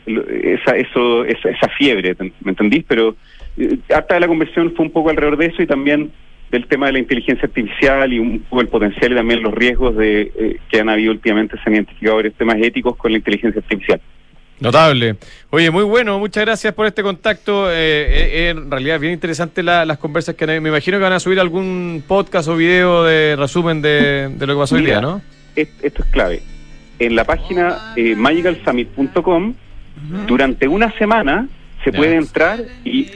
esa, 0.07 0.77
eso, 0.77 1.25
esa, 1.25 1.69
fiebre, 1.77 2.15
¿me 2.21 2.51
entendís? 2.51 2.85
Pero 2.87 3.17
eh, 3.57 3.79
harta 3.93 4.15
de 4.15 4.21
la 4.21 4.29
conversión 4.29 4.73
fue 4.77 4.87
un 4.87 4.93
poco 4.93 5.11
alrededor 5.11 5.37
de 5.37 5.47
eso 5.47 5.63
y 5.63 5.67
también 5.67 6.13
del 6.51 6.67
tema 6.67 6.87
de 6.87 6.93
la 6.93 6.99
inteligencia 6.99 7.47
artificial 7.47 8.13
y 8.13 8.19
un 8.19 8.41
poco 8.41 8.63
el 8.63 8.69
potencial 8.69 9.13
y 9.13 9.15
también 9.15 9.43
los 9.43 9.55
riesgos 9.55 9.97
de 9.97 10.33
eh, 10.35 10.57
que 10.69 10.81
han 10.81 10.89
habido 10.89 11.13
últimamente 11.13 11.57
se 11.57 11.63
han 11.67 11.75
identificado 11.75 12.17
varios 12.17 12.35
temas 12.35 12.57
éticos 12.61 12.97
con 12.97 13.13
la 13.13 13.19
inteligencia 13.19 13.61
artificial. 13.61 14.01
Notable. 14.59 15.17
Oye, 15.49 15.71
muy 15.71 15.85
bueno, 15.85 16.19
muchas 16.19 16.45
gracias 16.45 16.75
por 16.75 16.87
este 16.87 17.03
contacto. 17.03 17.71
Eh, 17.71 17.75
eh, 17.75 18.49
en 18.51 18.71
realidad, 18.71 19.01
bien 19.01 19.15
interesante 19.15 19.63
las 19.63 19.97
conversas 19.97 20.35
que 20.35 20.45
han, 20.45 20.63
Me 20.63 20.69
imagino 20.69 20.99
que 20.99 21.05
van 21.05 21.15
a 21.15 21.21
subir 21.21 21.41
algún 21.41 22.03
podcast 22.07 22.49
o 22.49 22.57
video 22.57 23.05
de 23.05 23.37
resumen 23.37 23.81
de, 23.81 24.31
lo 24.39 24.47
que 24.47 24.59
pasó 24.59 24.75
hoy 24.75 24.85
día, 24.85 25.01
¿no? 25.01 25.23
esto 25.57 26.03
es 26.03 26.11
clave. 26.11 26.43
En 26.99 27.17
la 27.17 27.25
página 27.25 27.95
magicalsummit.com, 27.97 29.55
durante 30.27 30.69
una 30.69 30.93
semana 30.99 31.49
se 31.85 31.93
puede 31.93 32.17
entrar 32.17 32.63
y 32.85 33.07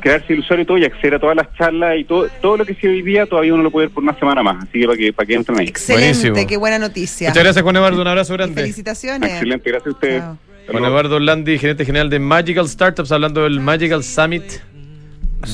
crearse 0.00 0.32
el 0.32 0.40
usuario 0.40 0.62
y 0.62 0.66
todo 0.66 0.78
y 0.78 0.84
acceder 0.84 1.14
a 1.14 1.18
todas 1.18 1.36
las 1.36 1.52
charlas 1.56 1.96
y 1.98 2.04
todo 2.04 2.28
todo 2.40 2.56
lo 2.56 2.64
que 2.64 2.74
se 2.74 2.88
hoy 2.88 3.02
día 3.02 3.26
todavía 3.26 3.54
uno 3.54 3.62
lo 3.62 3.70
puede 3.70 3.86
ver 3.86 3.94
por 3.94 4.02
una 4.02 4.18
semana 4.18 4.42
más. 4.42 4.64
Así 4.64 4.80
que 4.80 4.86
para 4.86 4.96
que, 4.96 5.12
para 5.12 5.26
que 5.26 5.34
entren 5.34 5.58
ahí. 5.58 5.66
Excelente, 5.68 6.46
qué 6.46 6.56
buena 6.56 6.78
noticia. 6.78 7.30
Muchas 7.30 7.42
gracias, 7.42 7.62
Juan 7.62 7.76
Eduardo. 7.76 8.00
Un 8.00 8.08
abrazo 8.08 8.34
grande. 8.34 8.62
felicitaciones. 8.62 9.32
Excelente, 9.32 9.70
gracias 9.70 9.86
a 9.86 9.90
ustedes. 9.90 10.22
Juan 10.70 10.84
Eduardo 10.84 11.18
Landi, 11.18 11.58
gerente 11.58 11.84
general 11.84 12.08
de 12.08 12.18
Magical 12.18 12.68
Startups, 12.68 13.12
hablando 13.12 13.42
del 13.42 13.60
Magical 13.60 14.02
Summit 14.02 14.44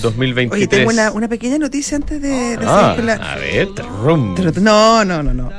2023. 0.03 0.53
Oye, 0.53 0.69
tengo 0.69 0.91
una, 0.91 1.11
una 1.13 1.29
pequeña 1.29 1.59
noticia 1.59 1.97
antes 1.97 2.23
de, 2.23 2.57
de 2.57 2.67
ah, 2.67 2.93
A 2.93 3.37
ver, 3.37 3.69
rum. 4.03 4.37
No, 4.61 5.05
no, 5.05 5.23
no, 5.23 5.35
no. 5.35 5.51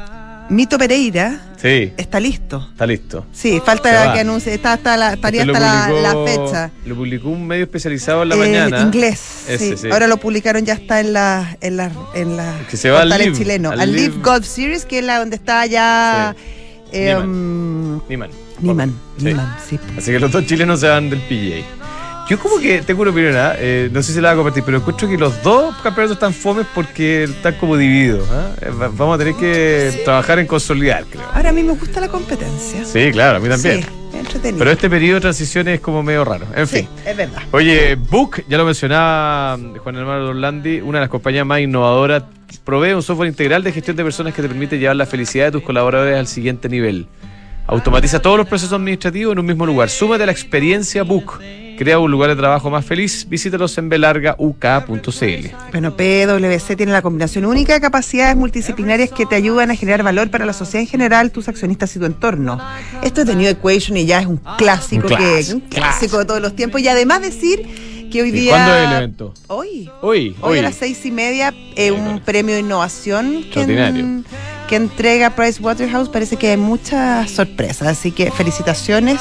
Mito 0.49 0.77
Pereira 0.77 1.50
sí. 1.61 1.93
está 1.97 2.19
listo. 2.19 2.67
Está 2.71 2.85
listo. 2.85 3.25
Sí, 3.31 3.61
falta 3.65 4.13
que 4.13 4.19
anuncie, 4.19 4.53
está 4.53 4.73
hasta 4.73 4.97
la, 4.97 5.13
estaría 5.13 5.43
hasta 5.43 5.89
la, 5.89 6.25
fecha. 6.25 6.71
Lo 6.85 6.95
publicó 6.95 7.29
un 7.29 7.47
medio 7.47 7.63
especializado 7.63 8.23
en 8.23 8.29
la 8.29 8.35
eh, 8.35 8.39
mañana. 8.39 8.81
Inglés. 8.81 9.19
sí. 9.57 9.75
Ahora 9.91 10.07
lo 10.07 10.17
publicaron 10.17 10.65
ya 10.65 10.73
está 10.73 10.99
en 10.99 11.13
la 11.13 11.57
en 11.61 11.77
la 11.77 11.91
en 12.13 12.37
la 12.37 12.59
que 12.69 12.77
se 12.77 12.89
va 12.89 13.01
al 13.01 13.09
Live, 13.09 13.33
chileno. 13.33 13.71
Al, 13.71 13.93
Live 13.93 14.15
Golf 14.21 14.45
Series, 14.45 14.85
que 14.85 14.99
es 14.99 15.05
la 15.05 15.19
donde 15.19 15.35
está 15.35 15.65
ya 15.65 16.35
eh, 16.91 17.15
Niman. 17.15 18.29
Niman. 18.59 18.93
Niman, 19.19 19.57
sí. 19.67 19.79
Así 19.97 20.11
que 20.11 20.19
los 20.19 20.31
dos 20.31 20.45
chilenos 20.45 20.79
se 20.79 20.87
van 20.87 21.09
del 21.09 21.19
PGA. 21.21 21.80
Yo 22.31 22.39
como 22.39 22.59
que 22.59 22.81
tengo 22.81 23.01
una 23.01 23.11
opinión, 23.11 23.35
eh, 23.57 23.89
no 23.91 24.01
sé 24.01 24.13
si 24.13 24.21
la 24.21 24.29
va 24.29 24.31
a 24.31 24.35
compartir, 24.37 24.63
pero 24.63 24.77
escucho 24.77 25.05
que 25.05 25.17
los 25.17 25.43
dos 25.43 25.75
campeonatos 25.83 26.15
están 26.15 26.33
fomes 26.33 26.65
porque 26.73 27.25
están 27.25 27.55
como 27.55 27.75
divididos. 27.75 28.25
¿ah? 28.31 28.55
Eh, 28.61 28.69
vamos 28.71 29.15
a 29.15 29.17
tener 29.17 29.35
que 29.35 30.01
trabajar 30.05 30.39
en 30.39 30.47
consolidar, 30.47 31.03
creo. 31.11 31.25
Ahora 31.33 31.49
a 31.49 31.51
mí 31.51 31.61
me 31.61 31.73
gusta 31.73 31.99
la 31.99 32.07
competencia. 32.07 32.85
Sí, 32.85 33.11
claro, 33.11 33.35
a 33.35 33.39
mí 33.41 33.49
también. 33.49 33.83
Sí, 33.83 34.17
entretenido. 34.17 34.59
Pero 34.59 34.71
este 34.71 34.89
periodo 34.89 35.15
de 35.15 35.21
transición 35.23 35.67
es 35.67 35.81
como 35.81 36.03
medio 36.03 36.23
raro. 36.23 36.45
En 36.55 36.69
fin. 36.69 36.87
es 37.05 37.17
verdad. 37.17 37.41
Oye, 37.51 37.95
Book, 37.95 38.45
ya 38.47 38.57
lo 38.57 38.63
mencionaba 38.63 39.59
Juan 39.83 39.95
Hermano 39.97 40.29
Orlandi, 40.29 40.79
una 40.79 40.99
de 40.99 41.01
las 41.01 41.09
compañías 41.09 41.45
más 41.45 41.59
innovadoras, 41.59 42.23
provee 42.63 42.93
un 42.93 43.03
software 43.03 43.27
integral 43.27 43.61
de 43.61 43.73
gestión 43.73 43.97
de 43.97 44.05
personas 44.05 44.33
que 44.33 44.41
te 44.41 44.47
permite 44.47 44.79
llevar 44.79 44.95
la 44.95 45.05
felicidad 45.05 45.47
de 45.47 45.51
tus 45.51 45.63
colaboradores 45.63 46.17
al 46.17 46.27
siguiente 46.27 46.69
nivel. 46.69 47.07
Automatiza 47.67 48.21
todos 48.21 48.37
los 48.37 48.47
procesos 48.47 48.71
administrativos 48.71 49.33
en 49.33 49.39
un 49.39 49.45
mismo 49.45 49.65
lugar. 49.65 49.89
Súmate 49.89 50.23
a 50.23 50.27
la 50.27 50.31
experiencia 50.31 51.03
Book 51.03 51.39
Crea 51.81 51.97
un 51.97 52.11
lugar 52.11 52.29
de 52.29 52.35
trabajo 52.35 52.69
más 52.69 52.85
feliz. 52.85 53.25
Visítalos 53.27 53.75
en 53.79 53.89
belargauk.cl. 53.89 55.47
Bueno, 55.71 55.97
PwC 55.97 56.75
tiene 56.75 56.91
la 56.91 57.01
combinación 57.01 57.43
única 57.45 57.73
de 57.73 57.81
capacidades 57.81 58.35
multidisciplinarias 58.35 59.09
que 59.09 59.25
te 59.25 59.33
ayudan 59.33 59.71
a 59.71 59.75
generar 59.75 60.03
valor 60.03 60.29
para 60.29 60.45
la 60.45 60.53
sociedad 60.53 60.83
en 60.83 60.87
general, 60.87 61.31
tus 61.31 61.47
accionistas 61.47 61.95
y 61.95 61.99
tu 61.99 62.05
entorno. 62.05 62.59
Esto 63.01 63.21
es 63.21 63.27
de 63.27 63.35
New 63.35 63.49
Equation 63.49 63.97
y 63.97 64.05
ya 64.05 64.19
es 64.19 64.27
un 64.27 64.37
clásico, 64.59 65.07
que 65.07 65.43
un 65.55 65.61
clásico 65.61 66.19
de 66.19 66.25
todos 66.25 66.39
los 66.39 66.55
tiempos. 66.55 66.81
Y 66.81 66.87
además 66.87 67.23
decir 67.23 68.09
que 68.11 68.21
hoy 68.21 68.29
día. 68.29 68.51
¿Cuándo 68.51 68.75
es 68.75 68.87
el 68.87 68.93
evento? 68.97 69.33
Hoy. 69.47 69.89
Hoy. 70.01 70.35
Hoy, 70.41 70.59
a 70.59 70.61
las 70.61 70.75
seis 70.75 71.03
y 71.03 71.09
media, 71.09 71.51
eh, 71.75 71.89
un 71.89 72.19
premio 72.19 72.53
de 72.53 72.61
innovación. 72.61 73.37
Extraordinario 73.37 74.23
que 74.71 74.77
entrega 74.77 75.31
Price 75.31 75.61
Waterhouse 75.61 76.07
parece 76.07 76.37
que 76.37 76.51
hay 76.51 76.55
muchas 76.55 77.29
sorpresas, 77.29 77.89
así 77.89 78.13
que 78.13 78.31
felicitaciones 78.31 79.19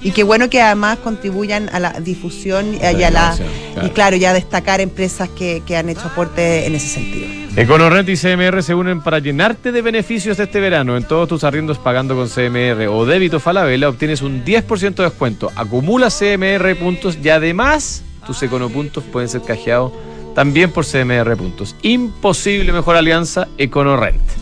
y 0.00 0.12
qué 0.12 0.22
bueno 0.22 0.48
que 0.48 0.62
además 0.62 0.98
contribuyan 0.98 1.68
a 1.72 1.80
la 1.80 1.90
difusión 1.98 2.76
y 2.76 3.02
a 3.02 3.10
la 3.10 3.36
y 3.82 3.88
claro, 3.90 4.16
ya 4.16 4.32
destacar 4.32 4.80
empresas 4.80 5.28
que, 5.30 5.60
que 5.66 5.76
han 5.76 5.88
hecho 5.88 6.02
aporte 6.02 6.66
en 6.66 6.76
ese 6.76 6.86
sentido. 6.86 7.26
EconoRent 7.56 8.08
y 8.10 8.16
CMR 8.16 8.62
se 8.62 8.76
unen 8.76 9.00
para 9.00 9.18
llenarte 9.18 9.72
de 9.72 9.82
beneficios 9.82 10.38
este 10.38 10.60
verano. 10.60 10.96
En 10.96 11.02
todos 11.02 11.28
tus 11.28 11.42
arriendos 11.42 11.78
pagando 11.78 12.14
con 12.14 12.28
CMR 12.28 12.86
o 12.88 13.04
débito 13.04 13.40
Falabella 13.40 13.88
obtienes 13.88 14.22
un 14.22 14.44
10% 14.44 14.94
de 14.94 15.02
descuento. 15.02 15.50
Acumula 15.56 16.10
CMR 16.10 16.76
puntos 16.76 17.18
y 17.20 17.28
además 17.28 18.04
tus 18.24 18.40
econopuntos 18.44 19.02
pueden 19.02 19.28
ser 19.28 19.42
cajeados 19.42 19.90
también 20.36 20.70
por 20.70 20.86
CMR 20.86 21.36
puntos. 21.36 21.74
Imposible 21.82 22.72
mejor 22.72 22.94
alianza 22.94 23.48
EconoRent. 23.58 24.41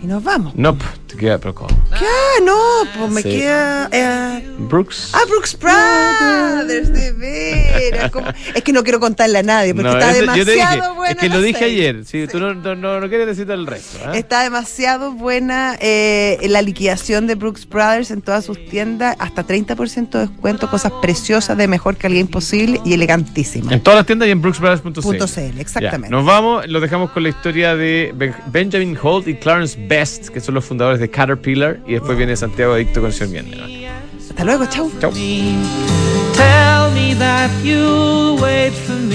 Y 0.00 0.06
nos 0.06 0.22
vamos. 0.22 0.54
No, 0.54 0.76
te 1.08 1.16
queda, 1.16 1.38
pero 1.38 1.54
¿cómo? 1.54 1.70
¿Qué? 1.98 2.44
No, 2.44 2.56
pues 2.96 3.10
me 3.10 3.22
queda. 3.22 3.88
Eh, 3.90 4.48
Brooks. 4.58 5.10
Ah, 5.12 5.22
Brooks 5.28 5.58
Brothers, 5.58 6.92
de 6.92 7.12
veras. 7.12 8.10
¿cómo? 8.12 8.28
Es 8.54 8.62
que 8.62 8.72
no 8.72 8.84
quiero 8.84 9.00
contarle 9.00 9.38
a 9.38 9.42
nadie 9.42 9.74
porque 9.74 9.90
No, 9.90 9.98
está 9.98 10.12
te 10.12 10.20
demasiado 10.20 10.52
dije, 10.52 10.94
buena. 10.94 11.12
Es 11.12 11.18
que 11.18 11.28
lo 11.28 11.40
dije 11.42 11.58
serie. 11.58 11.88
ayer. 11.88 12.04
Si 12.04 12.26
tú 12.28 12.38
no, 12.38 12.54
no, 12.54 12.76
no, 13.00 13.08
quieres 13.08 13.26
decirte 13.26 13.54
el 13.54 13.66
resto. 13.66 13.98
¿ah? 14.06 14.16
Está 14.16 14.44
demasiado 14.44 15.12
buena 15.12 15.76
eh, 15.80 16.38
la 16.48 16.62
liquidación 16.62 17.26
de 17.26 17.34
Brooks 17.34 17.68
Brothers 17.68 18.12
en 18.12 18.22
todas 18.22 18.44
sus 18.44 18.64
tiendas, 18.68 19.16
hasta 19.18 19.44
30% 19.44 20.10
de 20.10 20.18
descuento, 20.28 20.70
cosas 20.70 20.92
preciosas 21.02 21.56
de 21.56 21.66
mejor 21.66 21.96
calidad 21.96 22.20
imposible 22.20 22.80
y 22.84 22.92
elegantísimas. 22.92 23.72
En 23.72 23.80
todas 23.80 23.98
las 23.98 24.06
tiendas 24.06 24.28
y 24.28 24.30
en 24.30 24.40
brooksbrothers.cl. 24.40 25.58
Exactamente. 25.58 26.06
Ya, 26.08 26.10
nos 26.16 26.24
vamos, 26.24 26.68
lo 26.68 26.78
dejamos 26.80 27.10
con 27.10 27.24
la 27.24 27.30
historia 27.30 27.74
de 27.74 28.12
Ben- 28.14 28.34
Benjamin 28.46 28.96
Holt 29.02 29.26
y 29.26 29.34
Clarence 29.34 29.87
Best, 29.88 30.28
que 30.28 30.40
son 30.40 30.54
los 30.54 30.64
fundadores 30.64 31.00
de 31.00 31.10
Caterpillar, 31.10 31.80
y 31.86 31.94
después 31.94 32.16
viene 32.16 32.36
Santiago 32.36 32.74
Adicto 32.74 33.00
con 33.00 33.08
el 33.08 33.12
señor 33.14 33.44
Miende. 33.44 33.88
Hasta 34.30 34.44
luego, 34.44 34.66
chau. 34.66 34.90
Chau. 35.00 35.12